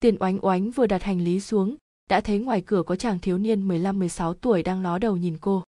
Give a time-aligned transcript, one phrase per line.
[0.00, 1.76] Tiền oánh oánh vừa đặt hành lý xuống,
[2.08, 5.62] đã thấy ngoài cửa có chàng thiếu niên 15-16 tuổi đang ló đầu nhìn cô.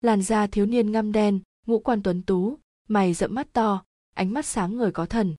[0.00, 4.32] Làn da thiếu niên ngăm đen, ngũ quan tuấn tú, mày rậm mắt to, ánh
[4.32, 5.34] mắt sáng ngời có thần.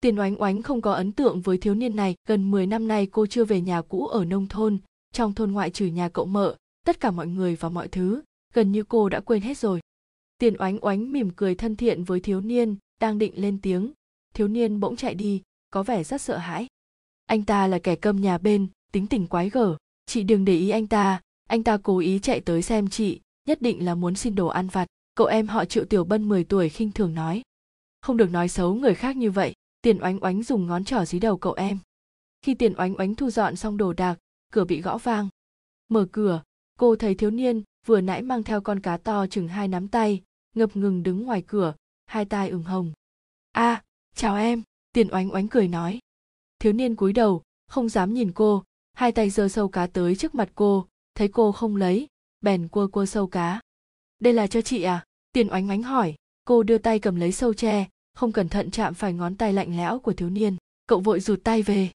[0.00, 3.06] Tiền oánh oánh không có ấn tượng với thiếu niên này, gần 10 năm nay
[3.06, 4.78] cô chưa về nhà cũ ở nông thôn,
[5.12, 6.56] trong thôn ngoại trừ nhà cậu mợ,
[6.86, 8.22] tất cả mọi người và mọi thứ,
[8.54, 9.80] gần như cô đã quên hết rồi.
[10.38, 13.92] Tiền oánh oánh mỉm cười thân thiện với thiếu niên, đang định lên tiếng,
[14.34, 16.66] thiếu niên bỗng chạy đi, có vẻ rất sợ hãi.
[17.26, 20.70] Anh ta là kẻ cơm nhà bên, tính tình quái gở, chị đừng để ý
[20.70, 24.34] anh ta, anh ta cố ý chạy tới xem chị, nhất định là muốn xin
[24.34, 24.86] đồ ăn vặt.
[25.14, 27.42] Cậu em họ Triệu Tiểu Bân 10 tuổi khinh thường nói.
[28.00, 31.18] Không được nói xấu người khác như vậy, tiền oánh oánh dùng ngón trỏ dí
[31.18, 31.78] đầu cậu em.
[32.42, 34.18] Khi tiền oánh oánh thu dọn xong đồ đạc,
[34.52, 35.28] cửa bị gõ vang.
[35.88, 36.42] Mở cửa,
[36.78, 40.22] cô thấy thiếu niên vừa nãy mang theo con cá to chừng hai nắm tay,
[40.54, 41.74] ngập ngừng đứng ngoài cửa,
[42.06, 42.92] hai tai ửng hồng.
[43.52, 43.82] a à,
[44.14, 46.00] chào em, tiền oánh oánh cười nói.
[46.64, 50.34] Thiếu niên cúi đầu, không dám nhìn cô, hai tay giơ sâu cá tới trước
[50.34, 52.06] mặt cô, thấy cô không lấy,
[52.40, 53.60] bèn cua cua sâu cá.
[54.18, 55.04] Đây là cho chị à?
[55.32, 58.94] Tiền oánh oánh hỏi, cô đưa tay cầm lấy sâu tre, không cẩn thận chạm
[58.94, 60.56] phải ngón tay lạnh lẽo của thiếu niên.
[60.86, 61.90] Cậu vội rụt tay về.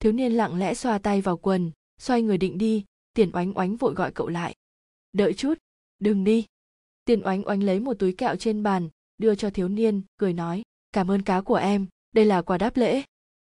[0.00, 2.84] Thiếu niên lặng lẽ xoa tay vào quần, xoay người định đi,
[3.14, 4.54] tiền oánh oánh vội gọi cậu lại.
[5.12, 5.54] Đợi chút,
[5.98, 6.46] đừng đi.
[7.04, 10.62] Tiền oánh oánh lấy một túi kẹo trên bàn, đưa cho thiếu niên, cười nói,
[10.92, 13.02] cảm ơn cá của em, đây là quà đáp lễ.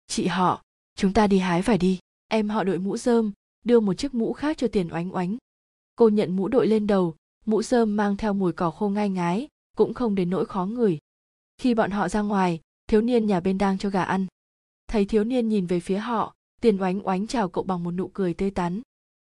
[0.08, 0.64] Chị họ,
[0.95, 2.00] chúng ta đi hái phải đi.
[2.28, 3.31] Em họ đội mũ rơm,
[3.64, 5.38] đưa một chiếc mũ khác cho tiền oánh oánh.
[5.95, 9.48] Cô nhận mũ đội lên đầu, mũ rơm mang theo mùi cỏ khô ngai ngái,
[9.76, 11.00] cũng không đến nỗi khó ngửi.
[11.58, 14.26] Khi bọn họ ra ngoài, thiếu niên nhà bên đang cho gà ăn.
[14.88, 18.08] Thấy thiếu niên nhìn về phía họ, tiền oánh oánh chào cậu bằng một nụ
[18.08, 18.81] cười tươi tắn.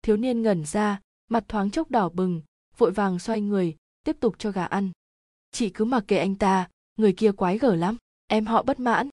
[0.03, 2.43] Thiếu niên ngẩn ra, mặt thoáng chốc đỏ bừng,
[2.77, 4.91] vội vàng xoay người, tiếp tục cho gà ăn.
[5.53, 9.09] Chị cứ mặc kệ anh ta, người kia quái gở lắm, em họ bất mãn.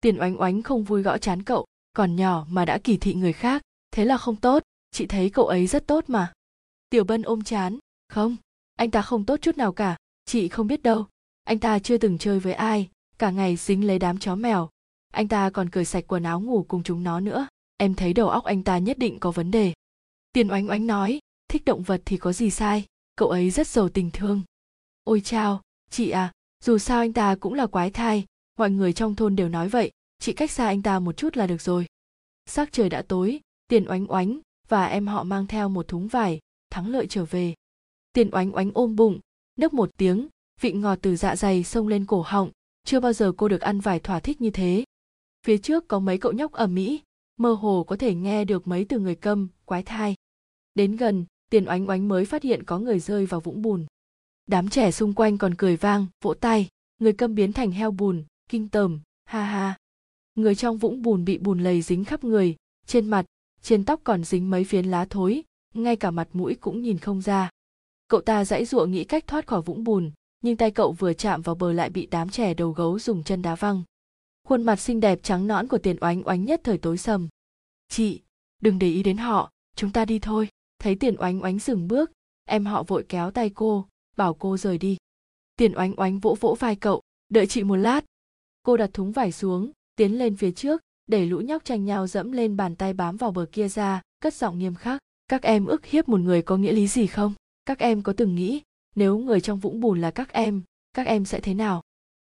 [0.00, 3.32] Tiền oánh oánh không vui gõ chán cậu, còn nhỏ mà đã kỳ thị người
[3.32, 6.32] khác, thế là không tốt, chị thấy cậu ấy rất tốt mà.
[6.90, 8.36] Tiểu Bân ôm chán, không,
[8.76, 11.06] anh ta không tốt chút nào cả, chị không biết đâu.
[11.44, 12.88] Anh ta chưa từng chơi với ai,
[13.18, 14.68] cả ngày dính lấy đám chó mèo.
[15.12, 17.48] Anh ta còn cởi sạch quần áo ngủ cùng chúng nó nữa.
[17.76, 19.72] Em thấy đầu óc anh ta nhất định có vấn đề.
[20.32, 22.84] Tiền oánh oánh nói, thích động vật thì có gì sai,
[23.16, 24.42] cậu ấy rất giàu tình thương.
[25.04, 26.32] Ôi chao, chị à,
[26.64, 28.24] dù sao anh ta cũng là quái thai,
[28.58, 31.46] mọi người trong thôn đều nói vậy, chị cách xa anh ta một chút là
[31.46, 31.86] được rồi.
[32.46, 36.40] Sắc trời đã tối, tiền oánh oánh và em họ mang theo một thúng vải,
[36.70, 37.54] thắng lợi trở về.
[38.12, 39.20] Tiền oánh oánh ôm bụng,
[39.56, 40.28] nấc một tiếng,
[40.60, 42.50] vị ngọt từ dạ dày xông lên cổ họng,
[42.84, 44.84] chưa bao giờ cô được ăn vải thỏa thích như thế.
[45.46, 47.00] Phía trước có mấy cậu nhóc ở Mỹ,
[47.36, 50.14] mơ hồ có thể nghe được mấy từ người câm, quái thai.
[50.74, 53.86] Đến gần, tiền oánh oánh mới phát hiện có người rơi vào vũng bùn.
[54.46, 58.24] Đám trẻ xung quanh còn cười vang, vỗ tay, người câm biến thành heo bùn,
[58.48, 59.76] kinh tởm, ha ha.
[60.34, 63.24] Người trong vũng bùn bị bùn lầy dính khắp người, trên mặt,
[63.62, 65.42] trên tóc còn dính mấy phiến lá thối,
[65.74, 67.50] ngay cả mặt mũi cũng nhìn không ra.
[68.08, 70.10] Cậu ta dãy dụa nghĩ cách thoát khỏi vũng bùn,
[70.40, 73.42] nhưng tay cậu vừa chạm vào bờ lại bị đám trẻ đầu gấu dùng chân
[73.42, 73.82] đá văng.
[74.48, 77.28] Khuôn mặt xinh đẹp trắng nõn của tiền oánh oánh nhất thời tối sầm.
[77.88, 78.22] Chị,
[78.62, 80.48] đừng để ý đến họ, chúng ta đi thôi.
[80.78, 82.10] Thấy tiền oánh oánh dừng bước,
[82.44, 84.96] em họ vội kéo tay cô, bảo cô rời đi.
[85.56, 88.04] Tiền oánh oánh vỗ vỗ vai cậu, đợi chị một lát.
[88.68, 92.32] Cô đặt thúng vải xuống, tiến lên phía trước, để lũ nhóc tranh nhau dẫm
[92.32, 95.00] lên bàn tay bám vào bờ kia ra, cất giọng nghiêm khắc.
[95.28, 97.34] Các em ức hiếp một người có nghĩa lý gì không?
[97.64, 98.62] Các em có từng nghĩ,
[98.94, 100.62] nếu người trong vũng bùn là các em,
[100.92, 101.82] các em sẽ thế nào?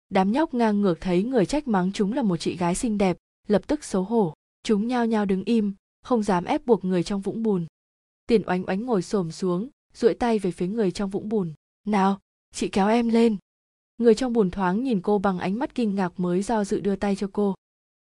[0.09, 3.17] Đám nhóc ngang ngược thấy người trách mắng chúng là một chị gái xinh đẹp,
[3.47, 4.33] lập tức xấu hổ.
[4.63, 7.65] Chúng nhao nhao đứng im, không dám ép buộc người trong vũng bùn.
[8.27, 11.53] Tiền oánh oánh ngồi xổm xuống, duỗi tay về phía người trong vũng bùn.
[11.85, 12.19] Nào,
[12.53, 13.37] chị kéo em lên.
[13.97, 16.95] Người trong bùn thoáng nhìn cô bằng ánh mắt kinh ngạc mới do dự đưa
[16.95, 17.55] tay cho cô.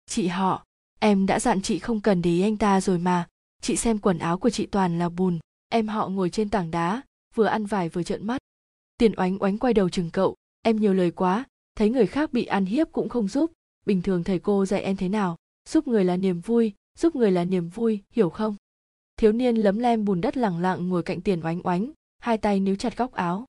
[0.06, 0.64] Chị họ,
[1.00, 3.28] em đã dặn chị không cần để ý anh ta rồi mà,
[3.62, 5.38] chị xem quần áo của chị toàn là bùn.
[5.68, 7.02] Em họ ngồi trên tảng đá,
[7.34, 8.38] vừa ăn vải vừa trợn mắt.
[8.98, 12.44] Tiền oánh oánh quay đầu chừng cậu, em nhiều lời quá, thấy người khác bị
[12.44, 13.52] ăn hiếp cũng không giúp,
[13.86, 15.36] bình thường thầy cô dạy em thế nào,
[15.68, 18.56] giúp người là niềm vui, giúp người là niềm vui, hiểu không?
[19.16, 22.60] Thiếu niên lấm lem bùn đất lẳng lặng ngồi cạnh tiền oánh oánh, hai tay
[22.60, 23.44] níu chặt góc áo.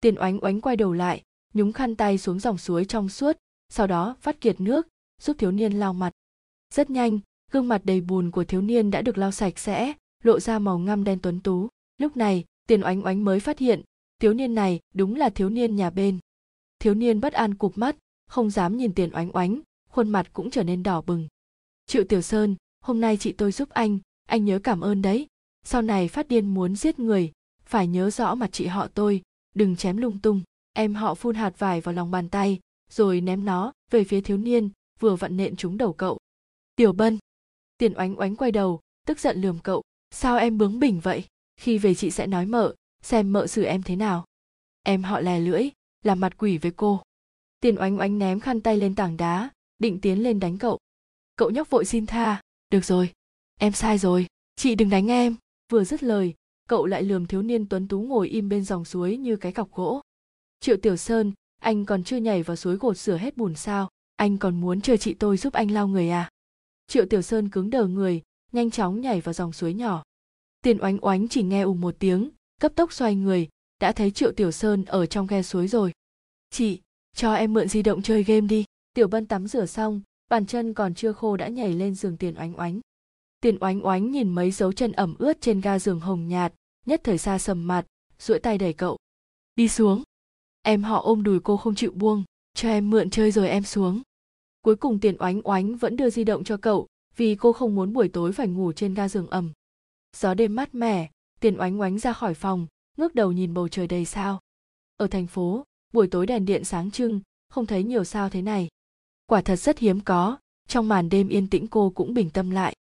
[0.00, 1.22] Tiền oánh oánh quay đầu lại,
[1.56, 3.36] nhúng khăn tay xuống dòng suối trong suốt,
[3.68, 4.88] sau đó vắt kiệt nước,
[5.20, 6.12] giúp thiếu niên lau mặt.
[6.74, 7.18] Rất nhanh,
[7.52, 9.92] gương mặt đầy bùn của thiếu niên đã được lau sạch sẽ,
[10.24, 11.68] lộ ra màu ngăm đen tuấn tú.
[11.98, 13.82] Lúc này, tiền oánh oánh mới phát hiện,
[14.18, 16.18] thiếu niên này đúng là thiếu niên nhà bên.
[16.78, 17.96] Thiếu niên bất an cụp mắt,
[18.28, 21.28] không dám nhìn tiền oánh oánh, khuôn mặt cũng trở nên đỏ bừng.
[21.86, 23.98] Triệu Tiểu Sơn, hôm nay chị tôi giúp anh,
[24.28, 25.26] anh nhớ cảm ơn đấy.
[25.64, 27.32] Sau này phát điên muốn giết người,
[27.64, 29.22] phải nhớ rõ mặt chị họ tôi,
[29.54, 30.42] đừng chém lung tung.
[30.76, 34.36] Em họ phun hạt vải vào lòng bàn tay, rồi ném nó về phía thiếu
[34.36, 36.18] niên, vừa vặn nện trúng đầu cậu.
[36.74, 37.18] Tiểu Bân.
[37.78, 39.82] tiền oánh oánh quay đầu tức giận lườm cậu.
[40.10, 41.24] Sao em bướng bỉnh vậy?
[41.56, 44.24] Khi về chị sẽ nói mợ xem mợ xử em thế nào.
[44.82, 45.68] Em họ lè lưỡi
[46.04, 47.02] làm mặt quỷ với cô.
[47.60, 50.78] Tiền oánh oánh ném khăn tay lên tảng đá định tiến lên đánh cậu.
[51.36, 52.40] Cậu nhóc vội xin tha.
[52.70, 53.12] Được rồi.
[53.60, 54.26] Em sai rồi.
[54.56, 55.36] Chị đừng đánh em.
[55.72, 56.34] Vừa dứt lời
[56.68, 59.72] cậu lại lườm thiếu niên tuấn tú ngồi im bên dòng suối như cái cọc
[59.72, 60.02] gỗ
[60.60, 63.90] triệu tiểu sơn, anh còn chưa nhảy vào suối gột rửa hết bùn sao?
[64.16, 66.30] Anh còn muốn chờ chị tôi giúp anh lau người à?
[66.86, 68.22] Triệu tiểu sơn cứng đờ người,
[68.52, 70.02] nhanh chóng nhảy vào dòng suối nhỏ.
[70.62, 72.30] Tiền oánh oánh chỉ nghe ùm một tiếng,
[72.60, 73.48] cấp tốc xoay người,
[73.80, 75.92] đã thấy triệu tiểu sơn ở trong ghe suối rồi.
[76.50, 76.80] Chị,
[77.16, 78.64] cho em mượn di động chơi game đi.
[78.94, 82.34] Tiểu bân tắm rửa xong, bàn chân còn chưa khô đã nhảy lên giường tiền
[82.38, 82.80] oánh oánh.
[83.40, 86.54] Tiền oánh oánh nhìn mấy dấu chân ẩm ướt trên ga giường hồng nhạt,
[86.86, 87.86] nhất thời xa sầm mặt,
[88.18, 88.98] duỗi tay đẩy cậu.
[89.56, 90.02] Đi xuống
[90.66, 92.24] em họ ôm đùi cô không chịu buông,
[92.54, 94.02] cho em mượn chơi rồi em xuống.
[94.62, 96.86] Cuối cùng tiền oánh oánh vẫn đưa di động cho cậu,
[97.16, 99.52] vì cô không muốn buổi tối phải ngủ trên ga giường ẩm.
[100.16, 101.10] Gió đêm mát mẻ
[101.40, 102.66] tiền oánh oánh ra khỏi phòng,
[102.96, 104.40] ngước đầu nhìn bầu trời đầy sao.
[104.96, 108.68] Ở thành phố, buổi tối đèn điện sáng trưng, không thấy nhiều sao thế này.
[109.26, 112.76] Quả thật rất hiếm có, trong màn đêm yên tĩnh cô cũng bình tâm lại.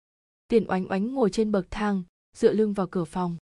[0.49, 2.03] Tiền oánh oánh ngồi trên bậc thang,
[2.37, 3.37] dựa lưng vào cửa phòng.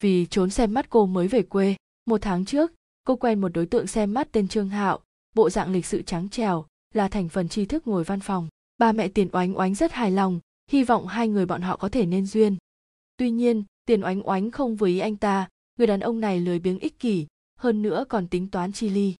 [0.00, 1.76] Vì trốn xem mắt cô mới về quê,
[2.06, 2.72] một tháng trước
[3.04, 5.00] cô quen một đối tượng xem mắt tên trương hạo,
[5.34, 8.48] bộ dạng lịch sự trắng trèo là thành phần tri thức ngồi văn phòng.
[8.78, 10.40] Ba mẹ tiền oánh oánh rất hài lòng,
[10.70, 12.56] hy vọng hai người bọn họ có thể nên duyên.
[13.16, 15.48] Tuy nhiên, tiền oánh oánh không với ý anh ta,
[15.78, 19.14] người đàn ông này lười biếng ích kỷ, hơn nữa còn tính toán chi ly.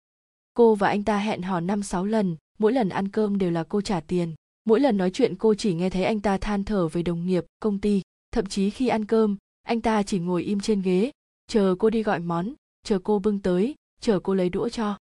[0.54, 3.64] Cô và anh ta hẹn hò năm sáu lần, mỗi lần ăn cơm đều là
[3.64, 4.34] cô trả tiền.
[4.64, 7.44] Mỗi lần nói chuyện cô chỉ nghe thấy anh ta than thở về đồng nghiệp,
[7.60, 8.02] công ty.
[8.32, 11.10] Thậm chí khi ăn cơm, anh ta chỉ ngồi im trên ghế,
[11.46, 12.54] chờ cô đi gọi món
[12.84, 14.98] chờ cô bưng tới, chờ cô lấy đũa cho.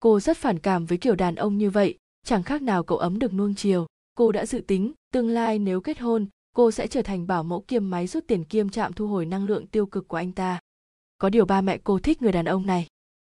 [0.00, 3.18] Cô rất phản cảm với kiểu đàn ông như vậy, chẳng khác nào cậu ấm
[3.18, 3.86] được nuông chiều.
[4.14, 7.60] Cô đã dự tính, tương lai nếu kết hôn, cô sẽ trở thành bảo mẫu
[7.60, 10.60] kiêm máy rút tiền kiêm trạm thu hồi năng lượng tiêu cực của anh ta.
[11.18, 12.86] Có điều ba mẹ cô thích người đàn ông này.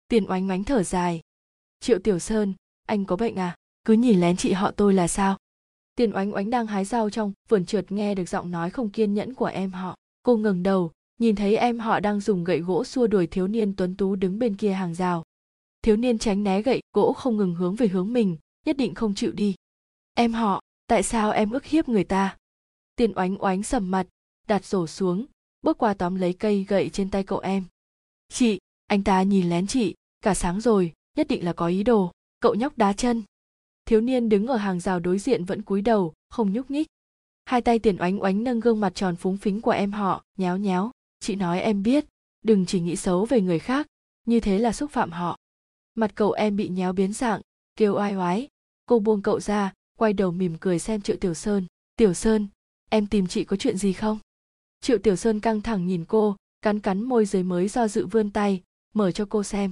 [0.08, 1.20] Tiền oánh oánh thở dài.
[1.80, 2.54] Triệu tiểu sơn,
[2.86, 3.54] anh có bệnh à?
[3.84, 5.36] Cứ nhìn lén chị họ tôi là sao?
[5.94, 9.14] Tiền oánh oánh đang hái rau trong, vườn trượt nghe được giọng nói không kiên
[9.14, 9.96] nhẫn của em họ.
[10.22, 10.90] Cô ngừng đầu
[11.20, 14.38] nhìn thấy em, họ đang dùng gậy gỗ xua đuổi thiếu niên tuấn tú đứng
[14.38, 15.24] bên kia hàng rào.
[15.82, 18.36] Thiếu niên tránh né gậy gỗ không ngừng hướng về hướng mình,
[18.66, 19.54] nhất định không chịu đi.
[20.14, 22.36] Em họ, tại sao em ức hiếp người ta?
[22.96, 24.06] Tiền oánh oánh sầm mặt,
[24.48, 25.26] đặt rổ xuống,
[25.62, 27.64] bước qua tóm lấy cây gậy trên tay cậu em.
[28.28, 32.12] Chị, anh ta nhìn lén chị, cả sáng rồi, nhất định là có ý đồ,
[32.40, 33.22] cậu nhóc đá chân.
[33.84, 36.86] Thiếu niên đứng ở hàng rào đối diện vẫn cúi đầu, không nhúc nhích.
[37.44, 40.56] Hai tay tiền oánh oánh nâng gương mặt tròn phúng phính của em họ, nhéo
[40.56, 40.90] nhéo
[41.20, 42.04] chị nói em biết,
[42.42, 43.86] đừng chỉ nghĩ xấu về người khác,
[44.26, 45.38] như thế là xúc phạm họ.
[45.94, 47.40] Mặt cậu em bị nhéo biến dạng,
[47.76, 48.48] kêu oai oái.
[48.86, 51.66] Cô buông cậu ra, quay đầu mỉm cười xem triệu tiểu sơn.
[51.96, 52.48] Tiểu sơn,
[52.90, 54.18] em tìm chị có chuyện gì không?
[54.80, 58.30] Triệu tiểu sơn căng thẳng nhìn cô, cắn cắn môi dưới mới do dự vươn
[58.30, 58.62] tay,
[58.94, 59.70] mở cho cô xem.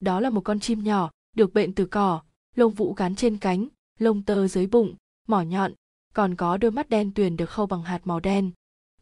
[0.00, 2.22] Đó là một con chim nhỏ, được bệnh từ cỏ,
[2.54, 3.68] lông vũ gắn trên cánh,
[3.98, 4.94] lông tơ dưới bụng,
[5.26, 5.72] mỏ nhọn,
[6.14, 8.50] còn có đôi mắt đen tuyền được khâu bằng hạt màu đen.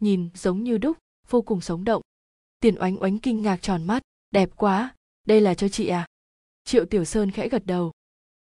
[0.00, 0.96] Nhìn giống như đúc
[1.30, 2.02] vô cùng sống động.
[2.60, 4.02] Tiền oánh oánh kinh ngạc tròn mắt.
[4.30, 4.94] Đẹp quá,
[5.26, 6.06] đây là cho chị à?
[6.64, 7.92] Triệu tiểu sơn khẽ gật đầu.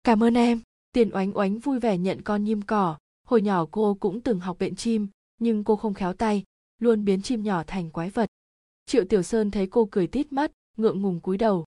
[0.04, 0.62] Cảm ơn em.
[0.92, 2.98] Tiền oánh oánh vui vẻ nhận con nhim cỏ.
[3.26, 5.08] Hồi nhỏ cô cũng từng học bệnh chim,
[5.40, 6.44] nhưng cô không khéo tay,
[6.80, 8.30] luôn biến chim nhỏ thành quái vật.
[8.86, 11.66] Triệu tiểu sơn thấy cô cười tít mắt, ngượng ngùng cúi đầu.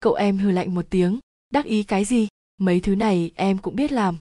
[0.00, 1.18] Cậu em hừ lạnh một tiếng,
[1.50, 2.28] đắc ý cái gì?
[2.58, 4.18] Mấy thứ này em cũng biết làm.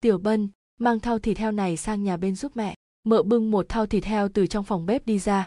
[0.00, 2.74] Tiểu bân, mang thau thịt heo này sang nhà bên giúp mẹ.
[3.04, 5.46] Mợ bưng một thau thịt heo từ trong phòng bếp đi ra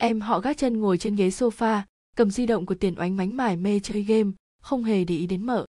[0.00, 1.80] em họ gác chân ngồi trên ghế sofa,
[2.16, 4.30] cầm di động của tiền oánh mánh mải mê chơi game,
[4.62, 5.66] không hề để ý đến mợ.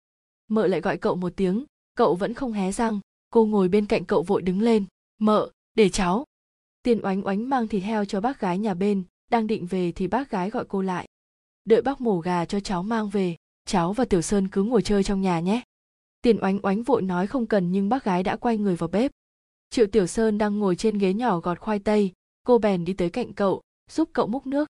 [0.49, 1.65] Mợ lại gọi cậu một tiếng,
[1.95, 3.01] cậu vẫn không hé răng,
[3.31, 4.85] cô ngồi bên cạnh cậu vội đứng lên,
[5.19, 6.25] mợ, để cháu.
[6.83, 10.07] Tiền oánh oánh mang thịt heo cho bác gái nhà bên, đang định về thì
[10.07, 11.09] bác gái gọi cô lại.
[11.65, 15.03] Đợi bác mổ gà cho cháu mang về, cháu và tiểu sơn cứ ngồi chơi
[15.03, 15.63] trong nhà nhé.
[16.23, 19.11] Tiền oánh oánh vội nói không cần nhưng bác gái đã quay người vào bếp.
[19.71, 22.13] Triệu tiểu sơn đang ngồi trên ghế nhỏ gọt khoai tây,
[22.47, 24.69] cô bèn đi tới cạnh cậu giúp cậu múc nước.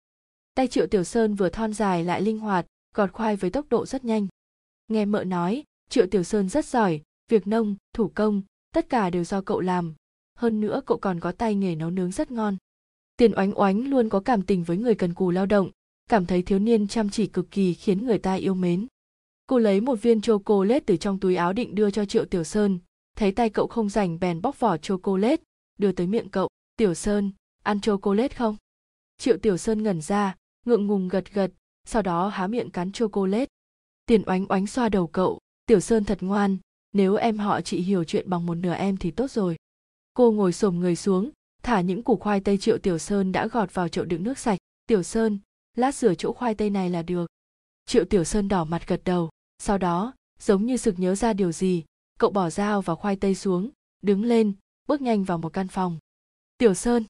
[0.56, 2.66] Tay triệu tiểu sơn vừa thon dài lại linh hoạt,
[2.96, 4.28] gọt khoai với tốc độ rất nhanh.
[4.88, 8.42] Nghe mợ nói, triệu tiểu sơn rất giỏi, việc nông, thủ công,
[8.74, 9.94] tất cả đều do cậu làm.
[10.36, 12.58] Hơn nữa cậu còn có tay nghề nấu nướng rất ngon.
[13.18, 15.72] Tiền oánh oánh luôn có cảm tình với người cần cù lao động,
[16.10, 18.88] cảm thấy thiếu niên chăm chỉ cực kỳ khiến người ta yêu mến.
[19.48, 22.80] Cô lấy một viên chocolate từ trong túi áo định đưa cho triệu tiểu sơn,
[23.16, 25.42] thấy tay cậu không rảnh bèn bóc vỏ chocolate,
[25.78, 27.32] đưa tới miệng cậu, tiểu sơn,
[27.64, 28.58] ăn chocolate không?
[29.24, 31.52] Triệu tiểu sơn ngẩn ra, ngượng ngùng gật gật,
[31.86, 33.50] sau đó há miệng cắn chocolate.
[34.06, 36.58] Tiền oánh oánh xoa đầu cậu, tiểu sơn thật ngoan,
[36.94, 39.56] nếu em họ chị hiểu chuyện bằng một nửa em thì tốt rồi.
[40.14, 41.30] Cô ngồi xổm người xuống,
[41.64, 44.58] thả những củ khoai tây triệu tiểu sơn đã gọt vào chậu đựng nước sạch.
[44.88, 45.40] Tiểu sơn,
[45.78, 47.28] lát rửa chỗ khoai tây này là được.
[47.86, 51.52] Triệu tiểu sơn đỏ mặt gật đầu, sau đó, giống như sực nhớ ra điều
[51.52, 51.84] gì,
[52.20, 53.70] cậu bỏ dao và khoai tây xuống,
[54.02, 54.54] đứng lên,
[54.88, 56.00] bước nhanh vào một căn phòng.
[56.58, 57.04] Tiểu sơn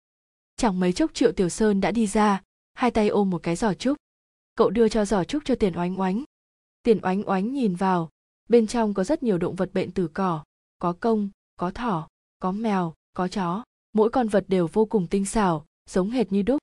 [0.55, 2.41] chẳng mấy chốc triệu tiểu sơn đã đi ra,
[2.73, 3.97] hai tay ôm một cái giỏ trúc.
[4.55, 6.23] Cậu đưa cho giỏ trúc cho tiền oánh oánh.
[6.83, 8.09] Tiền oánh oánh nhìn vào,
[8.49, 10.43] bên trong có rất nhiều động vật bệnh từ cỏ,
[10.79, 12.07] có công, có thỏ,
[12.39, 13.63] có mèo, có chó.
[13.93, 16.61] Mỗi con vật đều vô cùng tinh xảo, giống hệt như đúc.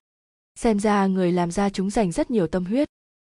[0.55, 2.87] Xem ra người làm ra chúng dành rất nhiều tâm huyết.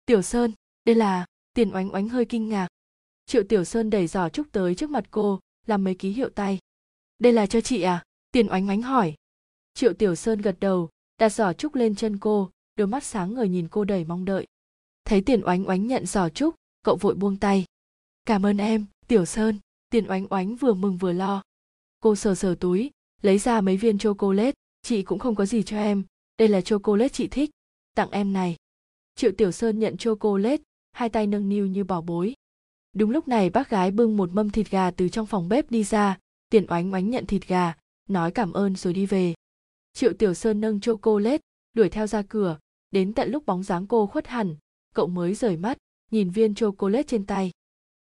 [0.07, 0.53] Tiểu sơn,
[0.85, 2.69] đây là, tiền oánh oánh hơi kinh ngạc.
[3.27, 6.59] Triệu tiểu sơn đẩy giỏ trúc tới trước mặt cô, làm mấy ký hiệu tay.
[7.19, 8.03] Đây là cho chị à?
[8.33, 9.15] Tiền oánh oánh hỏi
[9.75, 10.89] triệu tiểu sơn gật đầu,
[11.19, 14.47] đặt giỏ trúc lên chân cô, đôi mắt sáng ngời nhìn cô đầy mong đợi.
[15.05, 17.65] Thấy tiền oánh oánh nhận giỏ trúc, cậu vội buông tay.
[18.25, 19.59] Cảm ơn em, tiểu sơn,
[19.91, 21.43] tiền oánh oánh vừa mừng vừa lo.
[22.01, 22.91] Cô sờ sờ túi,
[23.23, 24.53] lấy ra mấy viên chocolate,
[24.83, 26.05] chị cũng không có gì cho em,
[26.39, 27.51] đây là chocolate chị thích,
[27.95, 28.57] tặng em này.
[29.15, 30.63] Triệu tiểu sơn nhận chocolate,
[30.93, 32.35] hai tay nâng niu như bỏ bối.
[32.93, 35.85] Đúng lúc này bác gái bưng một mâm thịt gà từ trong phòng bếp đi
[35.85, 36.19] ra,
[36.51, 37.75] tiền oánh oánh nhận thịt gà,
[38.09, 39.35] nói cảm ơn rồi đi về
[39.93, 41.43] triệu tiểu sơn nâng chocolate,
[41.75, 42.59] đuổi theo ra cửa.
[42.91, 44.57] Đến tận lúc bóng dáng cô khuất hẳn,
[44.95, 45.79] cậu mới rời mắt,
[46.11, 47.51] nhìn viên chocolate trên tay.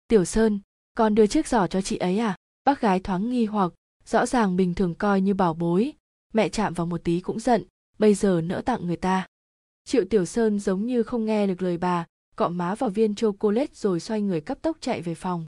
[0.09, 0.61] Tiểu sơn,
[0.95, 2.37] con đưa chiếc giỏ cho chị ấy à?
[2.65, 3.73] Bác gái thoáng nghi hoặc,
[4.05, 5.93] rõ ràng bình thường coi như bảo bối.
[6.33, 7.65] Mẹ chạm vào một tí cũng giận,
[7.99, 9.27] bây giờ nỡ tặng người ta.
[9.85, 12.07] Triệu tiểu sơn giống như không nghe được lời bà,
[12.37, 15.45] cọ má vào viên chocolate rồi xoay người cấp tốc chạy về phòng.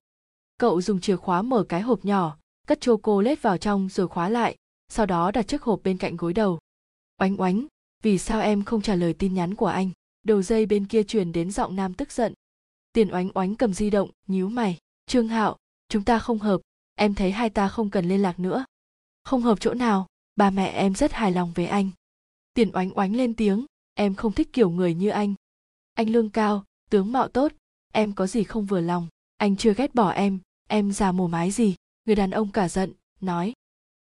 [0.58, 4.56] Cậu dùng chìa khóa mở cái hộp nhỏ, cất chocolate vào trong rồi khóa lại
[4.92, 6.58] sau đó đặt chiếc hộp bên cạnh gối đầu.
[7.18, 7.66] Oánh oánh,
[8.02, 9.90] vì sao em không trả lời tin nhắn của anh?
[10.22, 12.34] Đầu dây bên kia truyền đến giọng nam tức giận.
[12.92, 14.78] Tiền oánh oánh cầm di động, nhíu mày.
[15.06, 15.56] Trương hạo,
[15.88, 16.60] chúng ta không hợp.
[16.94, 18.64] Em thấy hai ta không cần liên lạc nữa.
[19.24, 20.06] Không hợp chỗ nào.
[20.36, 21.90] Ba mẹ em rất hài lòng với anh.
[22.54, 23.66] Tiền oánh oánh lên tiếng.
[23.94, 25.34] Em không thích kiểu người như anh.
[25.94, 27.52] Anh lương cao, tướng mạo tốt.
[27.92, 29.08] Em có gì không vừa lòng.
[29.36, 30.38] Anh chưa ghét bỏ em.
[30.68, 31.74] Em già mồ mái gì?
[32.04, 33.52] Người đàn ông cả giận, nói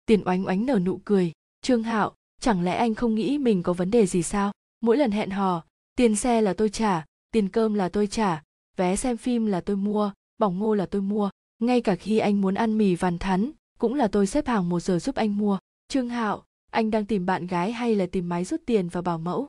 [0.07, 1.33] tiền oánh oánh nở nụ cười.
[1.63, 4.53] Trương hạo, chẳng lẽ anh không nghĩ mình có vấn đề gì sao?
[4.81, 5.65] Mỗi lần hẹn hò,
[5.97, 8.43] tiền xe là tôi trả, tiền cơm là tôi trả,
[8.77, 11.31] vé xem phim là tôi mua, bỏng ngô là tôi mua.
[11.59, 14.81] Ngay cả khi anh muốn ăn mì vằn thắn, cũng là tôi xếp hàng một
[14.81, 15.59] giờ giúp anh mua.
[15.89, 19.19] Trương hạo, anh đang tìm bạn gái hay là tìm máy rút tiền và bảo
[19.19, 19.49] mẫu?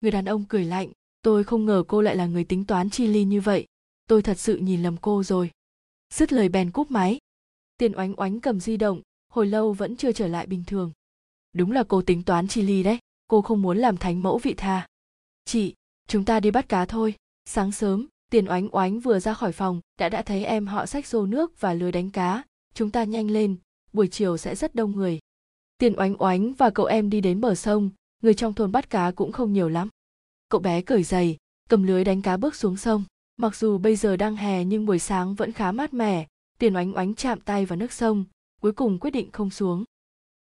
[0.00, 0.92] Người đàn ông cười lạnh.
[1.22, 3.66] Tôi không ngờ cô lại là người tính toán chi ly như vậy.
[4.06, 5.50] Tôi thật sự nhìn lầm cô rồi.
[6.14, 7.18] Dứt lời bèn cúp máy.
[7.76, 9.00] Tiền oánh oánh cầm di động
[9.30, 10.92] hồi lâu vẫn chưa trở lại bình thường.
[11.52, 14.54] Đúng là cô tính toán chi ly đấy, cô không muốn làm thánh mẫu vị
[14.54, 14.86] tha.
[15.44, 15.74] Chị,
[16.08, 17.14] chúng ta đi bắt cá thôi.
[17.44, 21.06] Sáng sớm, tiền oánh oánh vừa ra khỏi phòng, đã đã thấy em họ xách
[21.06, 22.42] xô nước và lưới đánh cá.
[22.74, 23.56] Chúng ta nhanh lên,
[23.92, 25.18] buổi chiều sẽ rất đông người.
[25.78, 27.90] Tiền oánh oánh và cậu em đi đến bờ sông,
[28.22, 29.88] người trong thôn bắt cá cũng không nhiều lắm.
[30.48, 31.36] Cậu bé cởi giày,
[31.68, 33.04] cầm lưới đánh cá bước xuống sông.
[33.36, 36.26] Mặc dù bây giờ đang hè nhưng buổi sáng vẫn khá mát mẻ.
[36.58, 38.24] Tiền oánh oánh chạm tay vào nước sông
[38.60, 39.84] cuối cùng quyết định không xuống.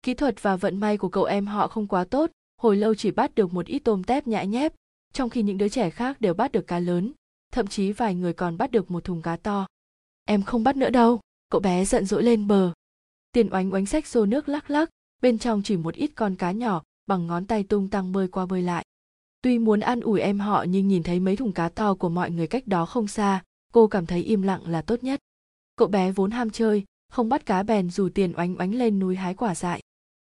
[0.03, 3.11] Kỹ thuật và vận may của cậu em họ không quá tốt, hồi lâu chỉ
[3.11, 4.73] bắt được một ít tôm tép nhã nhép,
[5.13, 7.13] trong khi những đứa trẻ khác đều bắt được cá lớn,
[7.53, 9.67] thậm chí vài người còn bắt được một thùng cá to.
[10.25, 11.21] Em không bắt nữa đâu,
[11.51, 12.73] cậu bé giận dỗi lên bờ.
[13.33, 14.91] Tiền oánh oánh xách xô nước lắc lắc,
[15.23, 18.47] bên trong chỉ một ít con cá nhỏ, bằng ngón tay tung tăng bơi qua
[18.47, 18.85] bơi lại.
[19.43, 22.31] Tuy muốn ăn ủi em họ nhưng nhìn thấy mấy thùng cá to của mọi
[22.31, 25.21] người cách đó không xa, cô cảm thấy im lặng là tốt nhất.
[25.77, 29.17] Cậu bé vốn ham chơi không bắt cá bèn dù tiền oánh oánh lên núi
[29.17, 29.81] hái quả dại.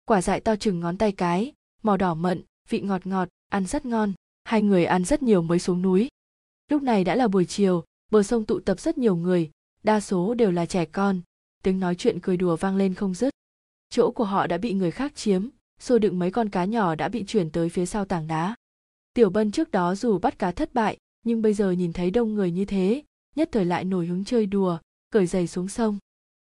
[0.04, 1.52] Quả dại to chừng ngón tay cái,
[1.82, 4.12] màu đỏ mận, vị ngọt ngọt, ăn rất ngon,
[4.44, 6.08] hai người ăn rất nhiều mới xuống núi.
[6.70, 9.50] Lúc này đã là buổi chiều, bờ sông tụ tập rất nhiều người,
[9.82, 11.20] đa số đều là trẻ con.
[11.62, 13.34] Tiếng nói chuyện cười đùa vang lên không dứt.
[13.90, 15.48] Chỗ của họ đã bị người khác chiếm,
[15.80, 18.54] xô đựng mấy con cá nhỏ đã bị chuyển tới phía sau tảng đá.
[19.14, 22.34] Tiểu bân trước đó dù bắt cá thất bại, nhưng bây giờ nhìn thấy đông
[22.34, 23.02] người như thế,
[23.36, 24.78] nhất thời lại nổi hứng chơi đùa,
[25.10, 25.98] cởi giày xuống sông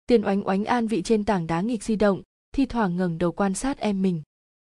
[0.07, 3.33] tiền oánh oánh an vị trên tảng đá nghịch di động, thi thoảng ngẩng đầu
[3.33, 4.23] quan sát em mình.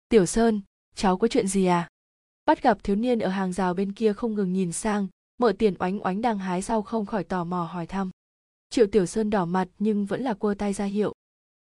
[0.09, 0.61] Tiểu sơn,
[0.95, 1.87] cháu có chuyện gì à?
[2.45, 5.07] Bắt gặp thiếu niên ở hàng rào bên kia không ngừng nhìn sang
[5.39, 8.09] mợ tiền oánh oánh đang hái sau không khỏi tò mò hỏi thăm.
[8.69, 11.13] Triệu tiểu sơn đỏ mặt nhưng vẫn là cua tay ra hiệu.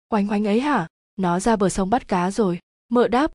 [0.10, 0.88] Oánh oánh ấy hả?
[1.16, 2.60] Nó ra bờ sông bắt cá rồi.
[2.90, 3.32] Mợ đáp.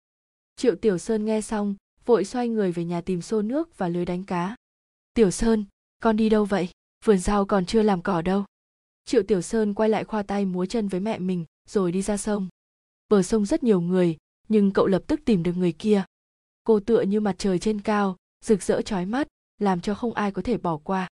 [0.57, 1.75] Triệu tiểu sơn nghe xong,
[2.05, 4.57] vội xoay người về nhà tìm xô nước và lưới đánh cá.
[5.15, 5.65] Tiểu sơn,
[6.01, 6.69] con đi đâu vậy?
[7.05, 8.45] Vườn rau còn chưa làm cỏ đâu
[9.05, 12.17] triệu tiểu sơn quay lại khoa tay múa chân với mẹ mình, rồi đi ra
[12.17, 12.49] sông.
[13.09, 14.17] Bờ sông rất nhiều người,
[14.49, 16.05] nhưng cậu lập tức tìm được người kia.
[16.65, 19.29] Cô tựa như mặt trời trên cao, rực rỡ trói mắt,
[19.59, 21.09] làm cho không ai có thể bỏ qua.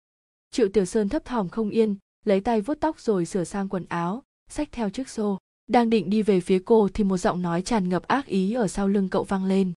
[0.51, 3.85] Triệu tiểu sơn thấp thỏm không yên, lấy tay vuốt tóc rồi sửa sang quần
[3.89, 5.37] áo, xách theo chiếc xô.
[5.67, 8.67] Đang định đi về phía cô thì một giọng nói tràn ngập ác ý ở
[8.67, 9.73] sau lưng cậu vang lên.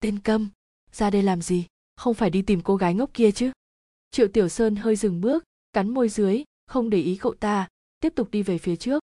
[0.00, 0.48] Tên câm,
[0.92, 1.66] ra đây làm gì?
[1.96, 3.50] Không phải đi tìm cô gái ngốc kia chứ?
[4.10, 7.68] Triệu tiểu sơn hơi dừng bước, cắn môi dưới không để ý cậu ta,
[8.00, 9.02] tiếp tục đi về phía trước.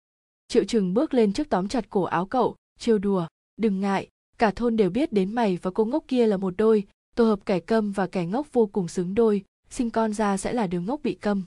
[0.48, 4.08] Triệu trừng bước lên trước tóm chặt cổ áo cậu, trêu đùa, đừng ngại,
[4.38, 6.84] cả thôn đều biết đến mày và cô ngốc kia là một đôi,
[7.16, 10.52] tổ hợp kẻ câm và kẻ ngốc vô cùng xứng đôi, sinh con ra sẽ
[10.52, 11.44] là đứa ngốc bị câm.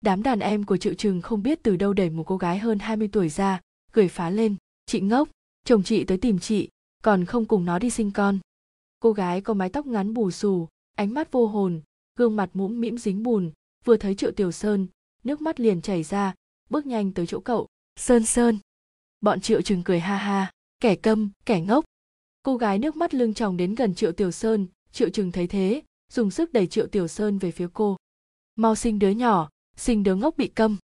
[0.00, 2.78] Đám đàn em của triệu trừng không biết từ đâu đẩy một cô gái hơn
[2.78, 3.60] 20 tuổi ra,
[3.92, 5.28] cười phá lên, chị ngốc,
[5.64, 6.68] chồng chị tới tìm chị,
[7.02, 8.38] còn không cùng nó đi sinh con.
[9.00, 11.80] Cô gái có mái tóc ngắn bù xù, ánh mắt vô hồn,
[12.18, 13.50] gương mặt mũm mĩm dính bùn,
[13.84, 14.86] vừa thấy triệu tiểu sơn
[15.24, 16.34] nước mắt liền chảy ra,
[16.70, 17.66] bước nhanh tới chỗ cậu.
[17.96, 18.58] Sơn sơn.
[19.20, 21.84] Bọn triệu trừng cười ha ha, kẻ câm, kẻ ngốc.
[22.42, 24.66] Cô gái nước mắt lưng tròng đến gần triệu tiểu sơn.
[24.92, 27.96] Triệu trừng thấy thế, dùng sức đẩy triệu tiểu sơn về phía cô.
[28.56, 30.76] Mau sinh đứa nhỏ, sinh đứa ngốc bị câm.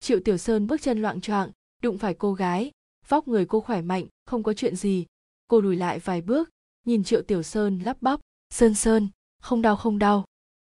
[0.00, 1.50] Triệu tiểu sơn bước chân loạng choạng,
[1.82, 2.70] đụng phải cô gái.
[3.08, 5.06] Vóc người cô khỏe mạnh, không có chuyện gì.
[5.48, 6.50] Cô lùi lại vài bước,
[6.86, 8.20] nhìn triệu tiểu sơn lắp bắp.
[8.50, 9.08] Sơn sơn,
[9.40, 10.24] không đau không đau.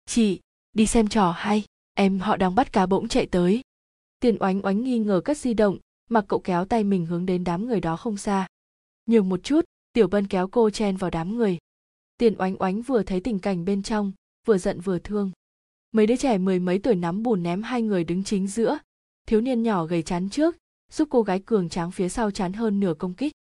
[0.07, 0.41] Chị,
[0.73, 3.63] đi xem trò hay em, họ đang bắt cá bỗng chạy tới.
[4.21, 5.79] Tiền oánh oánh nghi ngờ cất di động,
[6.11, 8.47] mặc cậu kéo tay mình hướng đến đám người đó không xa.
[9.07, 11.59] Nhường một chút, tiểu bân kéo cô chen vào đám người.
[12.19, 14.13] Tiền oánh oánh vừa thấy tình cảnh bên trong,
[14.47, 15.31] vừa giận vừa thương.
[15.93, 18.79] Mấy đứa trẻ mười mấy tuổi nắm bùn ném hai người đứng chính giữa.
[19.27, 20.57] Thiếu niên nhỏ gầy chán trước,
[20.93, 23.33] giúp cô gái cường tráng phía sau chán hơn nửa công kích.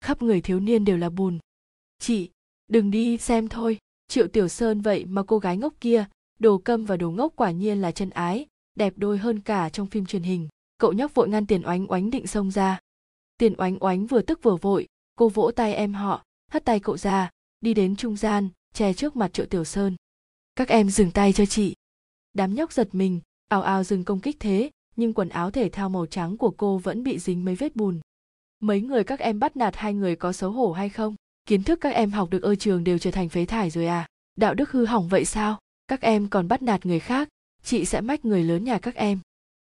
[0.00, 1.38] Khắp người thiếu niên đều là bùn.
[1.98, 2.30] Chị,
[2.68, 3.78] đừng đi xem thôi.
[4.08, 6.06] Triệu tiểu sơn vậy mà cô gái ngốc kia
[6.38, 9.86] đồ câm và đồ ngốc quả nhiên là chân ái, đẹp đôi hơn cả trong
[9.86, 10.48] phim truyền hình.
[10.78, 12.78] Cậu nhóc vội ngăn tiền oánh oánh định xông ra.
[13.38, 14.86] Tiền oánh oánh vừa tức vừa vội,
[15.16, 19.16] cô vỗ tay em họ, hất tay cậu ra, đi đến trung gian, che trước
[19.16, 19.96] mặt triệu tiểu sơn.
[20.56, 21.74] Các em dừng tay cho chị.
[22.32, 25.88] Đám nhóc giật mình, ào ào dừng công kích thế, nhưng quần áo thể thao
[25.88, 28.00] màu trắng của cô vẫn bị dính mấy vết bùn.
[28.60, 31.14] Mấy người các em bắt nạt hai người có xấu hổ hay không?
[31.46, 34.06] Kiến thức các em học được ở trường đều trở thành phế thải rồi à?
[34.36, 35.58] Đạo đức hư hỏng vậy sao?
[35.94, 37.28] Các em còn bắt nạt người khác,
[37.62, 39.20] chị sẽ mách người lớn nhà các em.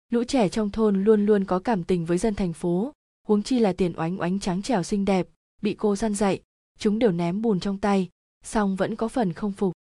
[0.10, 2.92] Lũ trẻ trong thôn luôn luôn có cảm tình với dân thành phố,
[3.28, 5.28] huống chi là tiền oánh oánh trắng trẻo xinh đẹp,
[5.62, 6.42] bị cô gian dạy,
[6.80, 8.10] chúng đều ném bùn trong tay,
[8.44, 9.74] song vẫn có phần không phục.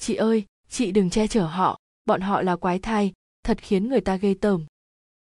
[0.00, 4.00] Chị ơi, chị đừng che chở họ, bọn họ là quái thai, thật khiến người
[4.00, 4.66] ta ghê tởm.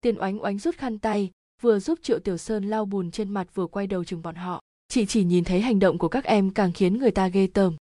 [0.02, 3.48] Tiền oánh oánh rút khăn tay, vừa giúp triệu tiểu sơn lau bùn trên mặt
[3.54, 4.62] vừa quay đầu chừng bọn họ.
[4.88, 7.76] Chị chỉ nhìn thấy hành động của các em càng khiến người ta ghê tởm.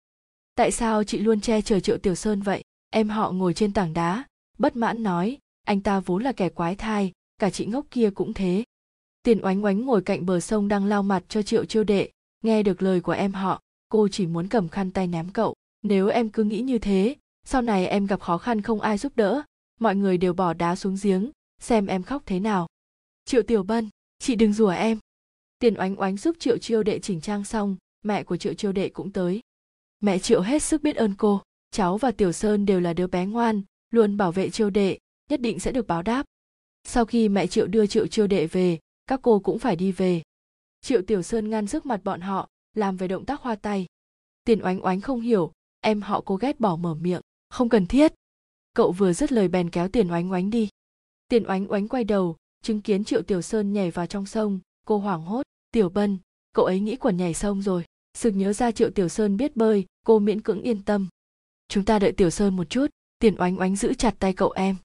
[0.55, 2.65] Tại sao chị luôn che chở triệu tiểu sơn vậy?
[2.93, 4.25] Em họ ngồi trên tảng đá,
[4.59, 8.35] bất mãn nói, anh ta vốn là kẻ quái thai, cả chị ngốc kia cũng
[8.35, 8.65] thế.
[9.23, 12.11] Tiền oánh oánh ngồi cạnh bờ sông đang lau mặt cho triệu chiêu đệ,
[12.43, 15.55] nghe được lời của em họ, cô chỉ muốn cầm khăn tay ném cậu.
[15.83, 19.13] Nếu em cứ nghĩ như thế, sau này em gặp khó khăn không ai giúp
[19.17, 19.43] đỡ,
[19.81, 22.67] mọi người đều bỏ đá xuống giếng, xem em khóc thế nào.
[23.25, 24.99] Triệu tiểu bân, chị đừng rủa em.
[25.59, 28.89] Tiền oánh oánh giúp triệu chiêu đệ chỉnh trang xong, mẹ của triệu chiêu đệ
[28.89, 29.41] cũng tới.
[30.01, 31.43] Mẹ triệu hết sức biết ơn cô
[31.73, 34.99] cháu và tiểu sơn đều là đứa bé ngoan, luôn bảo vệ chiêu đệ,
[35.31, 36.27] nhất định sẽ được báo đáp.
[36.85, 40.23] Sau khi mẹ triệu đưa triệu chiêu đệ về, các cô cũng phải đi về.
[40.81, 43.87] Triệu tiểu sơn ngăn trước mặt bọn họ, làm về động tác hoa tay.
[44.45, 48.13] Tiền oánh oánh không hiểu, em họ cô ghét bỏ mở miệng, không cần thiết.
[48.75, 50.69] Cậu vừa dứt lời bèn kéo tiền oánh oánh đi.
[51.29, 54.99] Tiền oánh oánh quay đầu, chứng kiến triệu tiểu sơn nhảy vào trong sông, cô
[54.99, 56.19] hoảng hốt, tiểu bân,
[56.55, 57.85] cậu ấy nghĩ quần nhảy sông rồi.
[58.15, 61.09] Sực nhớ ra triệu tiểu sơn biết bơi, cô miễn cưỡng yên tâm
[61.73, 62.87] chúng ta đợi tiểu sơn một chút,
[63.19, 64.77] tiền oánh oánh giữ chặt tay cậu em.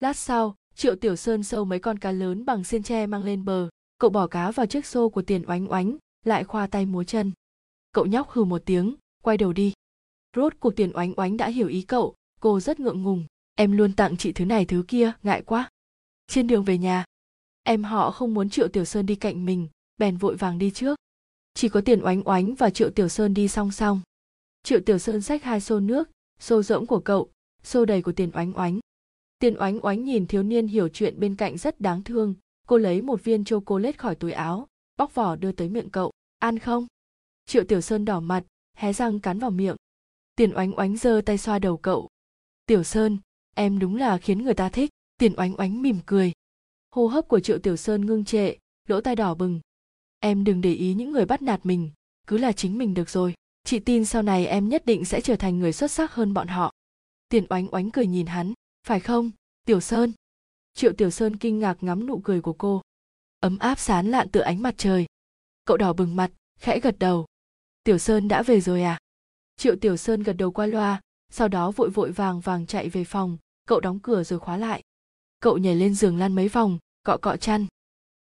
[0.00, 3.44] Lát sau, triệu tiểu sơn sâu mấy con cá lớn bằng xiên tre mang lên
[3.44, 7.04] bờ, cậu bỏ cá vào chiếc xô của tiền oánh oánh, lại khoa tay múa
[7.04, 7.32] chân.
[7.92, 9.72] Cậu nhóc hừ một tiếng, quay đầu đi.
[10.36, 13.24] Rốt cuộc tiền oánh oánh đã hiểu ý cậu, cô rất ngượng ngùng.
[13.54, 15.68] Em luôn tặng chị thứ này thứ kia, ngại quá.
[16.26, 17.04] Trên đường về nhà,
[17.62, 20.98] em họ không muốn triệu tiểu sơn đi cạnh mình, bèn vội vàng đi trước.
[21.54, 24.00] Chỉ có tiền oánh oánh và triệu tiểu sơn đi song song.
[24.62, 26.08] Triệu tiểu sơn xách hai xô nước
[26.40, 27.30] xô rỗng của cậu
[27.62, 28.78] xô đầy của tiền oánh oánh.
[29.38, 32.34] Tiền oánh oánh nhìn thiếu niên hiểu chuyện bên cạnh rất đáng thương.
[32.66, 36.12] Cô lấy một viên chocolate khỏi túi áo, bóc vỏ đưa tới miệng cậu.
[36.38, 36.86] Ăn không?
[37.46, 38.44] Triệu tiểu sơn đỏ mặt,
[38.76, 39.76] hé răng cắn vào miệng.
[40.36, 42.08] Tiền oánh oánh giơ tay xoa đầu cậu.
[42.66, 43.18] Tiểu sơn,
[43.54, 44.90] em đúng là khiến người ta thích.
[45.18, 46.32] Tiền oánh oánh mỉm cười.
[46.90, 48.54] Hô hấp của triệu tiểu sơn ngưng trệ,
[48.88, 49.60] lỗ tai đỏ bừng.
[50.20, 51.90] Em đừng để ý những người bắt nạt mình,
[52.26, 53.34] cứ là chính mình được rồi
[53.70, 56.48] chị tin sau này em nhất định sẽ trở thành người xuất sắc hơn bọn
[56.48, 56.72] họ.
[57.28, 58.52] Tiền oánh oánh cười nhìn hắn.
[58.86, 59.30] Phải không,
[59.66, 60.12] tiểu sơn?
[60.74, 62.82] Triệu tiểu sơn kinh ngạc ngắm nụ cười của cô.
[63.40, 65.06] Ấm áp sán lạn tựa ánh mặt trời.
[65.64, 66.30] Cậu đỏ bừng mặt,
[66.60, 67.26] khẽ gật đầu.
[67.84, 68.98] Tiểu sơn đã về rồi à?
[69.56, 71.00] Triệu tiểu sơn gật đầu qua loa,
[71.32, 73.38] sau đó vội vội vàng vàng chạy về phòng.
[73.66, 74.82] Cậu đóng cửa rồi khóa lại.
[75.40, 77.66] Cậu nhảy lên giường lăn mấy vòng, cọ cọ chăn.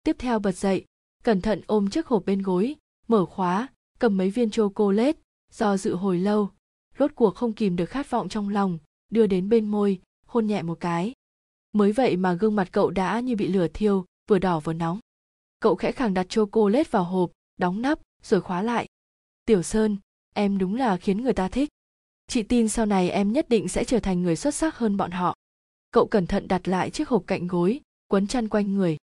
[0.02, 0.84] Tiếp theo bật dậy,
[1.24, 2.76] cẩn thận ôm chiếc hộp bên gối,
[3.08, 5.25] mở khóa, cầm mấy viên chocolate
[5.56, 6.50] do dự hồi lâu,
[6.98, 10.62] rốt cuộc không kìm được khát vọng trong lòng, đưa đến bên môi, hôn nhẹ
[10.62, 11.12] một cái.
[11.72, 14.98] Mới vậy mà gương mặt cậu đã như bị lửa thiêu, vừa đỏ vừa nóng.
[15.60, 18.86] Cậu khẽ khàng đặt chocolate vào hộp, đóng nắp, rồi khóa lại.
[19.44, 19.96] Tiểu sơn,
[20.34, 21.68] em đúng là khiến người ta thích.
[22.28, 25.10] Chị tin sau này em nhất định sẽ trở thành người xuất sắc hơn bọn
[25.10, 25.34] họ.
[25.90, 28.96] Cậu cẩn thận đặt lại chiếc hộp cạnh gối, quấn chăn quanh người.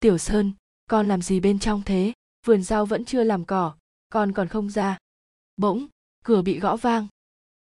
[0.00, 0.52] Tiểu sơn,
[0.90, 2.12] con làm gì bên trong thế?
[2.46, 3.74] Vườn rau vẫn chưa làm cỏ,
[4.12, 4.98] con còn không ra
[5.60, 5.86] bỗng,
[6.24, 7.06] cửa bị gõ vang.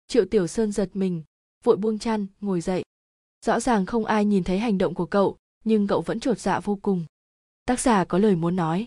[0.08, 1.24] Triệu tiểu sơn giật mình,
[1.64, 2.84] vội buông chăn, ngồi dậy.
[3.46, 6.60] Rõ ràng không ai nhìn thấy hành động của cậu, nhưng cậu vẫn trột dạ
[6.60, 7.06] vô cùng.
[7.66, 8.86] Tác giả có lời muốn nói.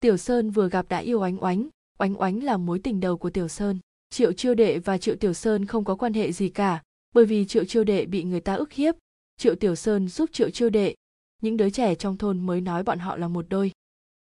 [0.00, 1.68] Tiểu sơn vừa gặp đã yêu oánh oánh.
[1.98, 3.78] Oánh oánh là mối tình đầu của tiểu sơn.
[4.10, 6.82] Triệu chiêu đệ và triệu tiểu sơn không có quan hệ gì cả,
[7.14, 8.94] bởi vì triệu chiêu đệ bị người ta ức hiếp.
[9.36, 10.94] Triệu tiểu sơn giúp triệu chiêu đệ.
[11.42, 13.72] Những đứa trẻ trong thôn mới nói bọn họ là một đôi.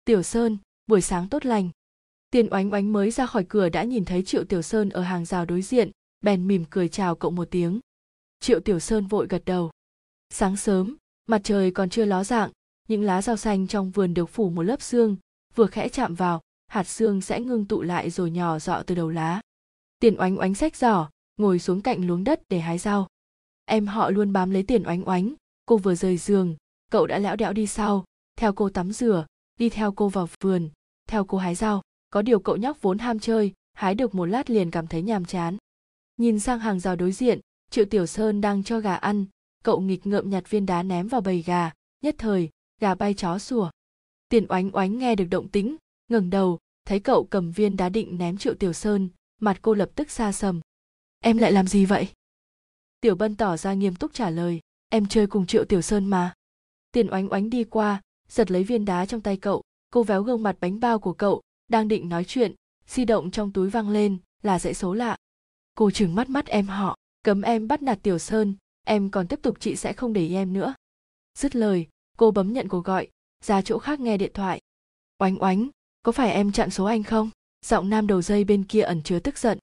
[0.05, 1.71] Tiểu sơn, buổi sáng tốt lành
[2.31, 5.25] tiền oánh oánh mới ra khỏi cửa đã nhìn thấy triệu tiểu sơn ở hàng
[5.25, 7.81] rào đối diện, bèn mỉm cười chào cậu một tiếng.
[8.41, 9.71] Triệu tiểu sơn vội gật đầu.
[10.31, 12.51] Sáng sớm, mặt trời còn chưa ló dạng,
[12.89, 15.17] những lá rau xanh trong vườn được phủ một lớp xương,
[15.55, 19.11] vừa khẽ chạm vào, hạt xương sẽ ngưng tụ lại rồi nhỏ dọ từ đầu
[19.11, 19.41] lá.
[19.99, 23.07] Tiền oánh oánh xách giỏ, ngồi xuống cạnh luống đất để hái rau.
[23.65, 25.35] Em họ luôn bám lấy tiền oánh oánh,
[25.67, 26.57] cô vừa rời giường,
[26.91, 28.05] cậu đã lẽo đẽo đi sau,
[28.37, 29.27] theo cô tắm rửa,
[29.59, 30.69] đi theo cô vào vườn,
[31.09, 34.51] theo cô hái rau có điều cậu nhóc vốn ham chơi, hái được một lát
[34.51, 35.57] liền cảm thấy nhàm chán.
[36.17, 37.41] Nhìn sang hàng rào đối diện,
[37.71, 39.27] triệu tiểu sơn đang cho gà ăn.
[39.65, 41.71] Cậu nghịch ngợm nhặt viên đá ném vào bầy gà.
[42.03, 43.71] Nhất thời, gà bay chó sủa.
[44.29, 45.77] Tiền oánh oánh nghe được động tĩnh,
[46.09, 49.09] ngẩng đầu, thấy cậu cầm viên đá định ném triệu tiểu sơn,
[49.41, 50.61] mặt cô lập tức xa sầm.
[51.21, 52.09] Em lại làm gì vậy?
[53.01, 54.61] Tiểu bân tỏ ra nghiêm túc trả lời.
[54.89, 56.35] Em chơi cùng triệu tiểu sơn mà.
[56.93, 59.63] Tiền oánh oánh đi qua, giật lấy viên đá trong tay cậu.
[59.91, 62.55] Cô véo gương mặt bánh bao của cậu đang định nói chuyện,
[62.87, 65.17] di động trong túi vang lên, là dãy số lạ.
[65.75, 68.55] Cô chừng mắt mắt em họ, cấm em bắt nạt tiểu sơn,
[68.85, 70.75] em còn tiếp tục chị sẽ không để ý em nữa.
[71.39, 73.09] Dứt lời, cô bấm nhận cuộc gọi,
[73.45, 74.61] ra chỗ khác nghe điện thoại.
[75.19, 75.69] Oánh oánh,
[76.03, 77.31] có phải em chặn số anh không?
[77.67, 79.59] Giọng nam đầu dây bên kia ẩn chứa tức giận.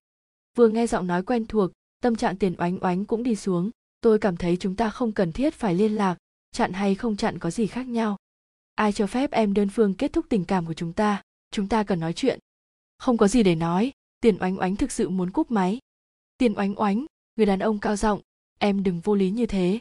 [0.55, 3.69] Vừa nghe giọng nói quen thuộc, tâm trạng tiền oánh oánh cũng đi xuống.
[4.01, 6.17] Tôi cảm thấy chúng ta không cần thiết phải liên lạc,
[6.51, 8.17] chặn hay không chặn có gì khác nhau.
[8.75, 11.21] Ai cho phép em đơn phương kết thúc tình cảm của chúng ta?
[11.55, 12.39] Chúng ta cần nói chuyện.
[12.97, 13.91] Không có gì để nói,
[14.21, 15.79] tiền oánh oánh thực sự muốn cúp máy.
[16.37, 18.21] Tiền oánh oánh, người đàn ông cao giọng,
[18.59, 19.79] em đừng vô lý như thế.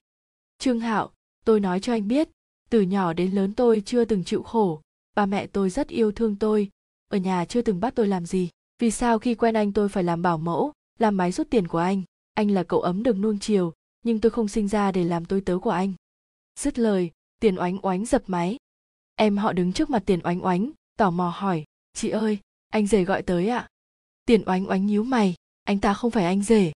[0.59, 1.13] Trương hạo,
[1.45, 2.29] tôi nói cho anh biết,
[2.71, 4.81] từ nhỏ đến lớn tôi chưa từng chịu khổ.
[5.15, 6.71] Ba mẹ tôi rất yêu thương tôi.
[7.09, 8.49] Ở nhà chưa từng bắt tôi làm gì.
[8.79, 11.79] Vì sao khi quen anh tôi phải làm bảo mẫu, làm máy rút tiền của
[11.79, 12.03] anh?
[12.35, 15.41] Anh là cậu ấm được nuông chiều, nhưng tôi không sinh ra để làm tôi
[15.41, 15.93] tớ của anh.
[16.59, 17.11] Dứt lời,
[17.41, 18.57] tiền oánh oánh dập máy.
[19.15, 23.05] Em họ đứng trước mặt tiền oánh oánh tò mò hỏi, chị ơi, anh rể
[23.05, 23.59] gọi tới ạ.
[23.59, 23.69] À?
[24.27, 26.73] tiền oánh oánh nhíu mày, anh ta không phải anh rể.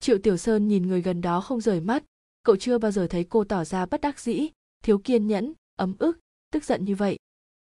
[0.00, 2.04] Triệu tiểu sơn nhìn người gần đó không rời mắt,
[2.42, 4.48] cậu chưa bao giờ thấy cô tỏ ra bất đắc dĩ,
[4.82, 6.18] thiếu kiên nhẫn, ấm ức,
[6.52, 7.18] tức giận như vậy.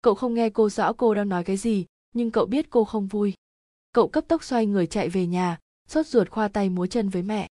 [0.02, 3.06] Cậu không nghe cô rõ cô đang nói cái gì, nhưng cậu biết cô không
[3.06, 3.34] vui.
[3.92, 7.22] Cậu cấp tốc xoay người chạy về nhà, sốt ruột khoa tay múa chân với
[7.22, 7.48] mẹ.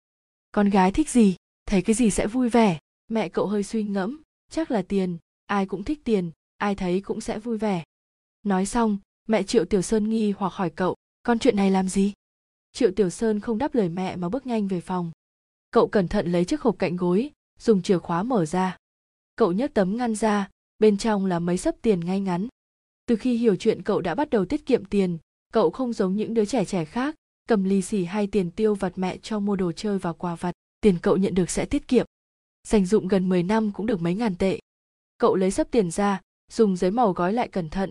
[0.53, 1.37] Con gái thích gì?
[1.67, 2.79] Thấy cái gì sẽ vui vẻ?
[3.09, 7.21] Mẹ cậu hơi suy ngẫm, chắc là tiền, ai cũng thích tiền, ai thấy cũng
[7.21, 7.85] sẽ vui vẻ
[8.47, 12.13] nói xong, mẹ triệu tiểu sơn nghi hoặc hỏi cậu, con chuyện này làm gì?
[12.73, 15.13] Triệu tiểu sơn không đáp lời mẹ mà bước nhanh về phòng.
[15.71, 18.77] Cậu cẩn thận lấy chiếc hộp cạnh gối, dùng chìa khóa mở ra.
[19.37, 22.49] Cậu nhấc tấm ngăn ra, bên trong là mấy sấp tiền ngay ngắn.
[23.07, 25.19] Từ khi hiểu chuyện cậu đã bắt đầu tiết kiệm tiền,
[25.53, 27.15] cậu không giống những đứa trẻ trẻ khác,
[27.49, 30.53] cầm lì xì hay tiền tiêu vặt mẹ cho mua đồ chơi và quà vặt,
[30.81, 32.07] tiền cậu nhận được sẽ tiết kiệm.
[32.69, 34.59] Dành dụng gần 10 năm cũng được mấy ngàn tệ.
[35.19, 36.21] Cậu lấy sấp tiền ra,
[36.53, 37.91] dùng giấy màu gói lại cẩn thận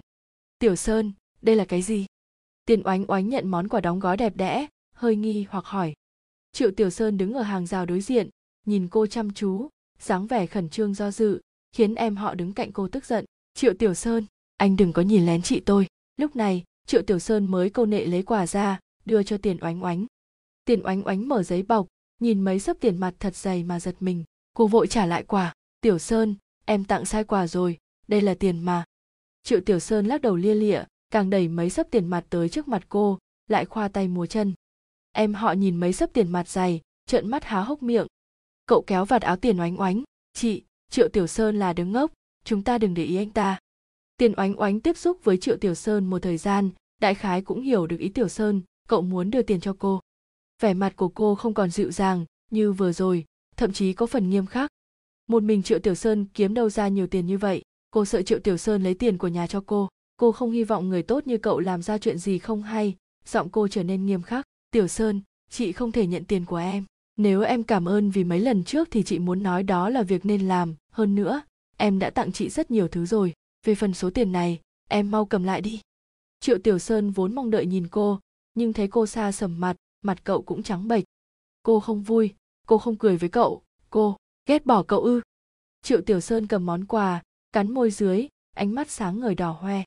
[0.64, 2.06] tiểu sơn, đây là cái gì?
[2.66, 5.94] Tiền oánh oánh nhận món quà đóng gói đẹp đẽ, hơi nghi hoặc hỏi.
[6.52, 8.30] Triệu tiểu sơn đứng ở hàng rào đối diện,
[8.66, 12.72] nhìn cô chăm chú, dáng vẻ khẩn trương do dự, khiến em họ đứng cạnh
[12.72, 13.26] cô tức giận.
[13.54, 14.26] Triệu tiểu sơn,
[14.58, 15.88] anh đừng có nhìn lén chị tôi.
[16.18, 19.84] Lúc này, triệu tiểu sơn mới câu nệ lấy quà ra, đưa cho tiền oánh
[19.84, 20.06] oánh.
[20.66, 21.88] Tiền oánh oánh mở giấy bọc,
[22.20, 24.24] nhìn mấy sấp tiền mặt thật dày mà giật mình.
[24.54, 25.54] Cô vội trả lại quà.
[25.82, 28.84] Tiểu sơn, em tặng sai quà rồi, đây là tiền mà
[29.44, 32.68] triệu tiểu sơn lắc đầu lia lịa, càng đẩy mấy sấp tiền mặt tới trước
[32.68, 34.54] mặt cô, lại khoa tay múa chân.
[35.12, 38.08] Em họ nhìn mấy sấp tiền mặt dày, trợn mắt há hốc miệng.
[38.66, 40.04] Cậu kéo vạt áo tiền oánh oánh,
[40.34, 42.12] chị, triệu tiểu sơn là đứng ngốc,
[42.44, 43.60] chúng ta đừng để ý anh ta.
[44.18, 46.70] Tiền oánh oánh tiếp xúc với triệu tiểu sơn một thời gian,
[47.02, 50.00] đại khái cũng hiểu được ý tiểu sơn, cậu muốn đưa tiền cho cô.
[50.62, 53.26] Vẻ mặt của cô không còn dịu dàng như vừa rồi,
[53.58, 54.70] thậm chí có phần nghiêm khắc.
[55.28, 57.62] Một mình triệu tiểu sơn kiếm đâu ra nhiều tiền như vậy?
[57.94, 59.90] Cô sợ triệu tiểu sơn lấy tiền của nhà cho cô.
[60.18, 62.96] Cô không hy vọng người tốt như cậu làm ra chuyện gì không hay.
[63.26, 64.46] Giọng cô trở nên nghiêm khắc.
[64.72, 66.86] Tiểu sơn, chị không thể nhận tiền của em.
[67.18, 70.26] Nếu em cảm ơn vì mấy lần trước thì chị muốn nói đó là việc
[70.26, 70.76] nên làm.
[70.92, 71.42] Hơn nữa,
[71.78, 73.34] em đã tặng chị rất nhiều thứ rồi.
[73.66, 75.82] Về phần số tiền này, em mau cầm lại đi.
[76.40, 78.20] Triệu tiểu sơn vốn mong đợi nhìn cô,
[78.54, 81.04] nhưng thấy cô xa sầm mặt mặt cậu cũng trắng bệch.
[81.64, 82.34] Cô không vui,
[82.68, 83.62] cô không cười với cậu.
[83.90, 85.22] Cô ghét bỏ cậu ư?
[85.82, 87.22] Triệu tiểu sơn cầm món quà
[87.54, 89.84] cắn môi dưới, ánh mắt sáng ngời đỏ hoe.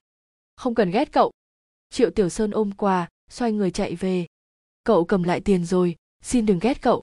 [0.56, 1.32] Không cần ghét cậu.
[1.90, 4.26] Triệu tiểu sơn ôm quà, xoay người chạy về.
[4.84, 7.02] Cậu cầm lại tiền rồi, xin đừng ghét cậu.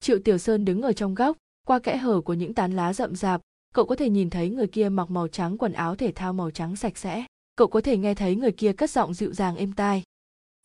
[0.00, 3.16] Triệu tiểu sơn đứng ở trong góc, qua kẽ hở của những tán lá rậm
[3.16, 3.40] rạp,
[3.74, 6.50] cậu có thể nhìn thấy người kia mặc màu trắng quần áo thể thao màu
[6.50, 7.24] trắng sạch sẽ.
[7.56, 10.02] Cậu có thể nghe thấy người kia cất giọng dịu dàng êm tai.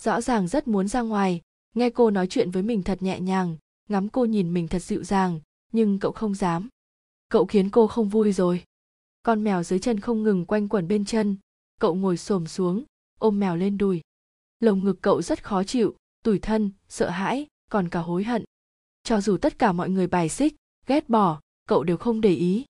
[0.01, 1.41] Rõ ràng rất muốn ra ngoài,
[1.75, 3.58] nghe cô nói chuyện với mình thật nhẹ nhàng,
[3.89, 5.39] ngắm cô nhìn mình thật dịu dàng,
[5.71, 6.69] nhưng cậu không dám.
[7.30, 8.63] Cậu khiến cô không vui rồi
[9.23, 11.38] con mèo dưới chân không ngừng quanh quẩn bên chân.
[11.79, 12.84] Cậu ngồi xổm xuống,
[13.19, 14.01] ôm mèo lên đùi.
[14.60, 18.43] Lồng ngực cậu rất khó chịu, tủi thân, sợ hãi, còn cả hối hận.
[19.03, 20.55] Cho dù tất cả mọi người bài xích,
[20.88, 22.65] ghét bỏ, cậu đều không để ý.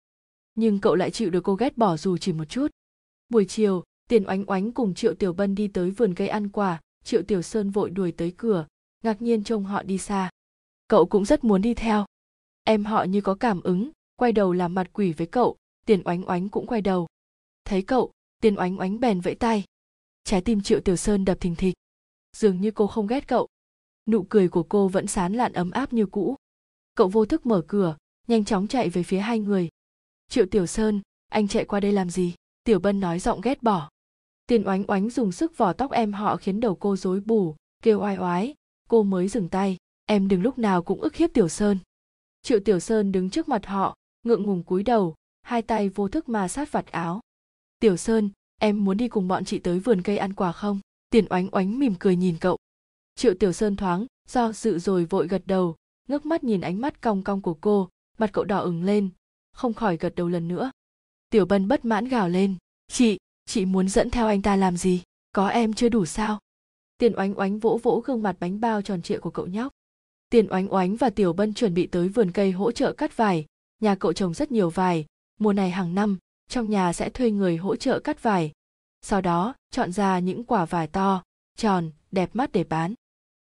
[0.55, 2.67] Nhưng cậu lại chịu được cô ghét bỏ dù chỉ một chút.
[3.29, 6.81] Buổi chiều, tiền oánh oánh cùng triệu tiểu bân đi tới vườn cây ăn quả.
[7.03, 8.67] Triệu tiểu sơn vội đuổi tới cửa,
[9.03, 10.29] ngạc nhiên trông họ đi xa.
[10.87, 12.05] Cậu cũng rất muốn đi theo.
[12.63, 16.29] Em họ như có cảm ứng, quay đầu làm mặt quỷ với cậu tiền oánh
[16.29, 17.07] oánh cũng quay đầu.
[17.65, 19.63] Thấy cậu, tiền oánh oánh bèn vẫy tay.
[20.23, 21.73] Trái tim triệu tiểu sơn đập thình thịch.
[22.37, 23.47] Dường như cô không ghét cậu.
[24.07, 26.35] Nụ cười của cô vẫn sán lạn ấm áp như cũ.
[26.95, 29.69] Cậu vô thức mở cửa, nhanh chóng chạy về phía hai người.
[30.29, 32.33] Triệu tiểu sơn, anh chạy qua đây làm gì?
[32.63, 33.89] Tiểu bân nói giọng ghét bỏ.
[34.47, 38.01] Tiền oánh oánh dùng sức vỏ tóc em họ khiến đầu cô rối bù, kêu
[38.01, 38.55] oai oái.
[38.89, 39.77] Cô mới dừng tay.
[40.05, 41.77] Em đừng lúc nào cũng ức hiếp tiểu sơn.
[42.41, 45.15] Triệu tiểu sơn đứng trước mặt họ, ngượng ngùng cúi đầu
[45.51, 47.21] hai tay vô thức mà sát vạt áo.
[47.79, 50.79] Tiểu sơn, em muốn đi cùng bọn chị tới vườn cây ăn quả không?
[51.09, 52.57] Tiền oánh oánh mỉm cười nhìn cậu.
[53.15, 55.75] Triệu tiểu sơn thoáng do dự rồi vội gật đầu,
[56.07, 59.09] ngước mắt nhìn ánh mắt cong cong của cô, mặt cậu đỏ ửng lên,
[59.53, 60.71] không khỏi gật đầu lần nữa.
[61.29, 62.55] Tiểu bân bất mãn gào lên,
[62.87, 65.03] chị chị muốn dẫn theo anh ta làm gì?
[65.31, 66.39] Có em chưa đủ sao?
[66.97, 69.71] Tiền oánh oánh vỗ vỗ gương mặt bánh bao tròn trịa của cậu nhóc.
[70.29, 73.45] Tiền oánh oánh và tiểu bân chuẩn bị tới vườn cây hỗ trợ cắt vải.
[73.79, 75.05] Nhà cậu trồng rất nhiều vải
[75.41, 78.51] mùa này hàng năm, trong nhà sẽ thuê người hỗ trợ cắt vải.
[79.01, 81.23] Sau đó, chọn ra những quả vải to,
[81.57, 82.93] tròn, đẹp mắt để bán.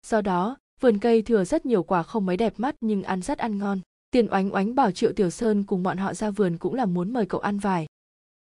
[0.07, 3.39] Do đó, vườn cây thừa rất nhiều quả không mấy đẹp mắt nhưng ăn rất
[3.39, 3.81] ăn ngon.
[4.11, 7.13] Tiền oánh oánh bảo triệu tiểu sơn cùng bọn họ ra vườn cũng là muốn
[7.13, 7.87] mời cậu ăn vải.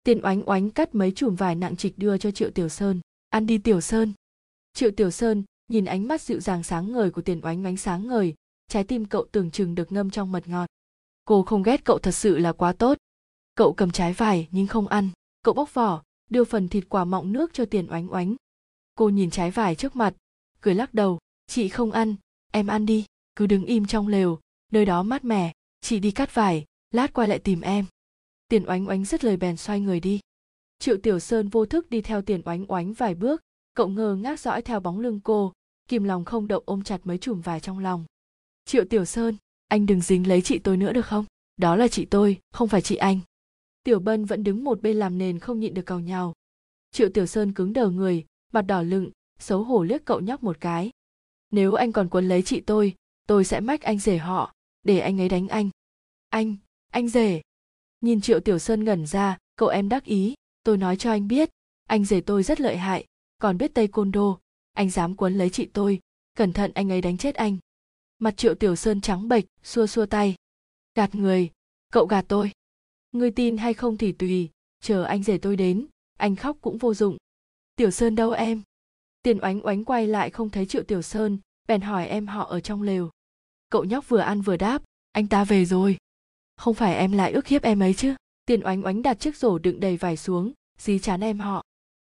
[0.03, 3.01] Tiền oánh oánh cắt mấy chùm vải nặng trịch đưa cho triệu tiểu sơn.
[3.29, 4.13] Ăn đi tiểu sơn.
[4.73, 8.07] Triệu tiểu sơn nhìn ánh mắt dịu dàng sáng ngời của tiền oánh oánh sáng
[8.07, 8.35] ngời,
[8.69, 10.67] trái tim cậu tưởng chừng được ngâm trong mật ngọt.
[11.25, 12.99] Cô không ghét cậu thật sự là quá tốt
[13.59, 15.09] cậu cầm trái vải nhưng không ăn.
[15.43, 18.35] Cậu bóc vỏ, đưa phần thịt quả mọng nước cho tiền oánh oánh.
[18.95, 20.15] Cô nhìn trái vải trước mặt,
[20.61, 21.19] cười lắc đầu.
[21.47, 22.17] Chị không ăn,
[22.53, 23.05] em ăn đi.
[23.37, 24.39] Cứ đứng im trong lều,
[24.73, 25.53] nơi đó mát mẻ.
[25.81, 27.87] Chị đi cắt vải, lát quay lại tìm em.
[28.49, 30.21] Tiền oánh oánh dứt lời bèn xoay người đi.
[30.79, 33.43] Triệu tiểu sơn vô thức đi theo tiền oánh oánh vài bước.
[33.75, 35.53] Cậu ngơ ngác dõi theo bóng lưng cô,
[35.89, 38.05] kìm lòng không động ôm chặt mấy chùm vải trong lòng.
[38.65, 39.37] Triệu tiểu sơn,
[39.69, 41.25] anh đừng dính lấy chị tôi nữa được không?
[41.57, 43.21] Đó là chị tôi, không phải chị anh
[43.89, 46.35] tiểu bân vẫn đứng một bên làm nền không nhịn được cào nhào
[46.91, 50.61] triệu tiểu sơn cứng đờ người, mặt đỏ lựng, xấu hổ liếc cậu nhóc một
[50.61, 50.91] cái.
[51.51, 52.95] Nếu anh còn quấn lấy chị tôi
[53.27, 55.71] tôi sẽ mách anh rể họ, để anh ấy đánh anh.
[56.29, 56.57] Anh
[56.93, 57.43] anh rể.
[58.01, 61.51] Nhìn triệu tiểu sơn ngẩn ra, cậu em đắc ý, tôi nói cho anh biết,
[61.87, 63.05] anh rể tôi rất lợi hại,
[63.39, 64.39] còn biết tây côn đô
[64.73, 66.01] anh dám quấn lấy chị tôi,
[66.35, 67.59] cẩn thận anh ấy đánh chết anh.
[68.19, 70.35] Mặt triệu tiểu sơn trắng bệch, xua xua tay.
[70.95, 71.51] Gạt người,
[71.93, 72.53] cậu gạt tôi
[73.13, 75.87] ngươi tin hay không thì tùy, chờ anh rể tôi đến,
[76.19, 77.17] anh khóc cũng vô dụng.
[77.77, 78.63] Tiểu sơn đâu em?
[79.23, 82.61] Tiền oánh oánh quay lại không thấy triệu tiểu sơn, bèn hỏi em họ ở
[82.61, 83.11] trong lều.
[83.71, 85.97] Cậu nhóc vừa ăn vừa đáp, anh ta về rồi.
[86.57, 88.15] Không phải em lại ước hiếp em ấy chứ?
[88.45, 91.63] Tiền oánh oánh đặt chiếc rổ đựng đầy vải xuống, dí chán em họ.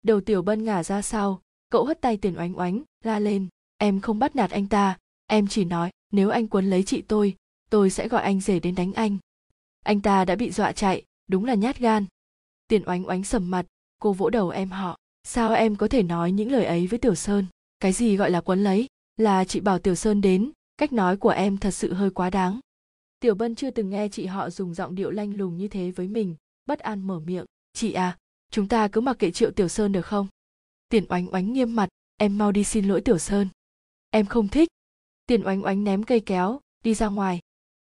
[0.03, 4.01] Đầu tiểu bân ngả ra sau, cậu hất tay tiền oánh oánh, la lên, em
[4.01, 7.37] không bắt nạt anh ta, em chỉ nói, nếu anh quấn lấy chị tôi
[7.71, 9.19] tôi sẽ gọi anh rể đến đánh anh
[9.85, 12.07] anh ta đã bị dọa chạy, đúng là nhát gan.
[12.69, 13.67] Tiền oánh oánh sầm mặt,
[14.01, 14.97] cô vỗ đầu em họ.
[15.25, 17.47] Sao em có thể nói những lời ấy với tiểu sơn?
[17.81, 18.87] Cái gì gọi là quấn lấy?
[19.17, 22.61] Là chị bảo tiểu sơn đến, cách nói của em thật sự hơi quá đáng.
[23.21, 26.09] Tiểu bân chưa từng nghe chị họ dùng giọng điệu lanh lùng như thế với
[26.09, 27.45] mình, bất an mở miệng.
[27.73, 28.17] Chị à
[28.51, 30.27] chúng ta cứ mặc kệ triệu tiểu sơn được không?
[30.89, 33.49] Tiền oánh oánh nghiêm mặt, em mau đi xin lỗi tiểu sơn.
[34.11, 34.69] Em không thích.
[35.27, 37.41] Tiền oánh oánh ném cây kéo, đi ra ngoài.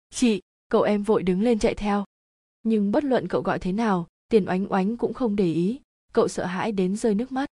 [0.10, 2.06] Chị cậu em vội đứng lên chạy theo.
[2.64, 5.80] Nhưng bất luận cậu gọi thế nào, tiền oánh oánh cũng không để ý.
[6.14, 7.50] Cậu sợ hãi đến rơi nước mắt.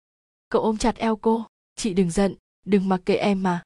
[0.49, 1.45] Cậu ôm chặt eo cô.
[1.75, 3.63] Chị đừng giận, đừng mặc kệ em mà.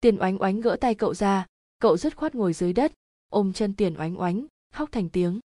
[0.00, 1.46] Tiền oánh oánh gỡ tay cậu ra.
[1.78, 2.92] Cậu dứt khoát ngồi dưới đất,
[3.28, 5.40] ôm chân tiền oánh oánh, khóc thành tiếng.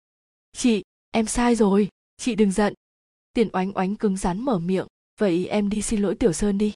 [0.51, 1.89] Chị, em sai rồi.
[2.17, 2.73] Chị đừng giận.
[3.33, 4.87] Tiền oánh oánh cứng rắn mở miệng.
[5.19, 6.73] Vậy em đi xin lỗi tiểu sơn đi.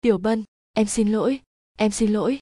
[0.00, 1.40] Tiểu bân, em xin lỗi.
[1.78, 2.38] Em xin lỗi.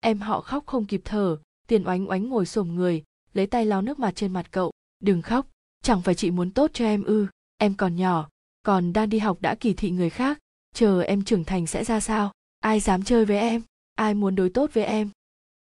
[0.00, 1.38] Em họ khóc không kịp thở.
[1.66, 4.72] Tiền oánh oánh ngồi xổm người lấy tay lau nước mặt trên mặt cậu.
[5.00, 5.46] Đừng khóc,
[5.82, 7.26] chẳng phải chị muốn tốt cho em ư.
[7.58, 8.28] Em còn nhỏ,
[8.62, 10.38] còn đang đi học đã kỳ thị người khác.
[10.74, 12.32] Chờ em trưởng thành sẽ ra sao?
[12.60, 13.62] Ai dám chơi với em?
[13.94, 15.10] Ai muốn đối tốt với em?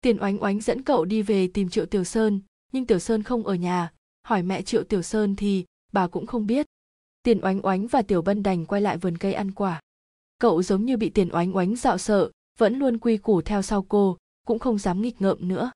[0.00, 2.40] Tiền oánh oánh dẫn cậu đi về tìm triệu tiểu sơn,
[2.72, 3.92] nhưng tiểu sơn không ở nhà.
[4.22, 6.66] Hỏi mẹ triệu tiểu sơn thì bà cũng không biết.
[7.22, 9.80] Tiền oánh oánh và tiểu bân đành quay lại vườn cây ăn quả.
[10.38, 13.82] Cậu giống như bị tiền oánh oánh dạo sợ, vẫn luôn quy củ theo sau
[13.88, 14.16] cô,
[14.46, 15.70] cũng không dám nghịch ngợm nữa.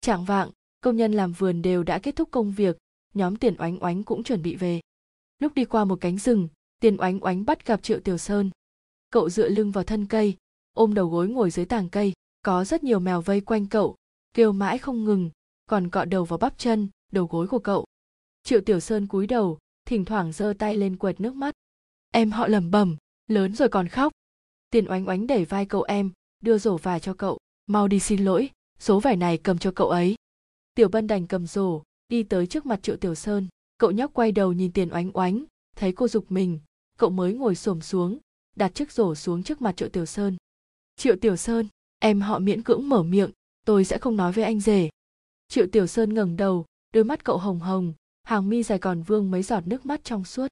[0.00, 2.76] Chạng vạng công nhân làm vườn đều đã kết thúc công việc,
[3.14, 4.80] nhóm tiền oánh oánh cũng chuẩn bị về.
[5.38, 6.48] Lúc đi qua một cánh rừng,
[6.80, 8.50] tiền oánh oánh bắt gặp triệu tiểu sơn.
[9.10, 10.36] Cậu dựa lưng vào thân cây,
[10.72, 12.12] ôm đầu gối ngồi dưới tàng cây,
[12.42, 13.96] có rất nhiều mèo vây quanh cậu,
[14.34, 15.30] kêu mãi không ngừng,
[15.66, 17.84] còn cọ đầu vào bắp chân, đầu gối của cậu.
[18.42, 21.54] Triệu tiểu sơn cúi đầu, thỉnh thoảng giơ tay lên quệt nước mắt.
[22.12, 24.12] Em họ lẩm bẩm, lớn rồi còn khóc.
[24.70, 26.10] Tiền oánh oánh đẩy vai cậu em,
[26.40, 27.38] đưa rổ vải cho cậu.
[27.66, 30.16] Mau đi xin lỗi, số vải này cầm cho cậu ấy
[30.78, 33.48] tiểu bân đành cầm rổ, đi tới trước mặt triệu tiểu sơn.
[33.78, 35.44] Cậu nhóc quay đầu nhìn tiền oánh oánh,
[35.76, 36.60] thấy cô dục mình.
[36.98, 38.18] Cậu mới ngồi xổm xuống,
[38.56, 40.36] đặt chiếc rổ xuống trước mặt triệu tiểu sơn.
[40.96, 43.30] Triệu tiểu sơn, em họ miễn cưỡng mở miệng,
[43.64, 44.88] tôi sẽ không nói với anh rể.
[45.48, 49.30] Triệu tiểu sơn ngẩng đầu, đôi mắt cậu hồng hồng, hàng mi dài còn vương
[49.30, 50.48] mấy giọt nước mắt trong suốt.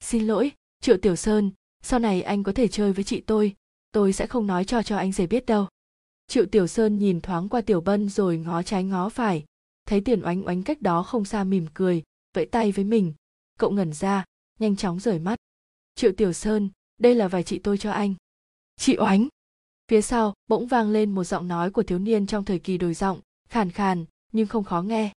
[0.00, 1.50] Xin lỗi, triệu tiểu sơn,
[1.82, 3.54] sau này anh có thể chơi với chị tôi
[3.92, 5.66] tôi sẽ không nói cho cho anh rể biết đâu.
[6.26, 9.44] Triệu tiểu sơn nhìn thoáng qua tiểu bân rồi ngó trái ngó phải
[9.90, 12.02] thấy tiền oánh oánh cách đó không xa mỉm cười
[12.34, 13.14] vẫy tay với mình.
[13.58, 14.24] Cậu ngẩn ra
[14.58, 15.38] nhanh chóng rời mắt.
[15.94, 18.14] Triệu tiểu sơn đây là vài chị tôi cho anh.
[18.76, 19.28] Chị oánh.
[19.88, 22.94] Phía sau bỗng vang lên một giọng nói của thiếu niên trong thời kỳ đổi
[22.94, 25.12] giọng khàn khàn nhưng không khó nghe.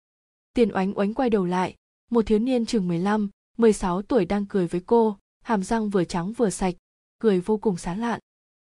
[0.54, 1.76] Tiền oánh oánh quay đầu lại.
[2.10, 6.32] Một thiếu niên chừng 15, 16 tuổi đang cười với cô, hàm răng vừa trắng
[6.32, 6.74] vừa sạch,
[7.18, 8.20] cười vô cùng sán lạn.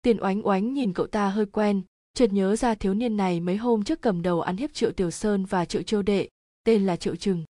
[0.03, 1.83] Tiền oánh oánh nhìn cậu ta hơi quen,
[2.17, 5.11] chợt nhớ ra thiếu niên này mấy hôm trước cầm đầu ăn hiếp Triệu Tiểu
[5.11, 6.29] Sơn và Triệu Châu Đệ,
[6.65, 7.45] tên là Triệu Trừng.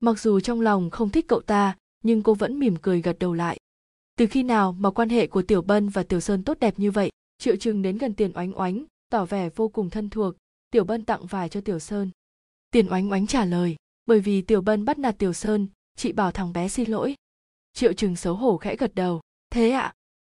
[0.00, 3.34] Mặc dù trong lòng không thích cậu ta, nhưng cô vẫn mỉm cười gật đầu
[3.34, 3.58] lại.
[4.16, 6.90] Từ khi nào mà quan hệ của Tiểu Bân và Tiểu Sơn tốt đẹp như
[6.90, 7.10] vậy?
[7.38, 10.34] Triệu Trừng đến gần Tiền Oánh Oánh, tỏ vẻ vô cùng thân thuộc.
[10.70, 12.10] Tiểu Bân tặng vài cho Tiểu Sơn.
[12.70, 16.32] Tiền Oánh Oánh trả lời, bởi vì Tiểu Bân bắt nạt Tiểu Sơn, chị bảo
[16.32, 17.14] thằng bé xin lỗi.
[17.72, 19.20] Triệu Trừng xấu hổ khẽ gật đầu.
[19.50, 19.94] Thế ạ, à,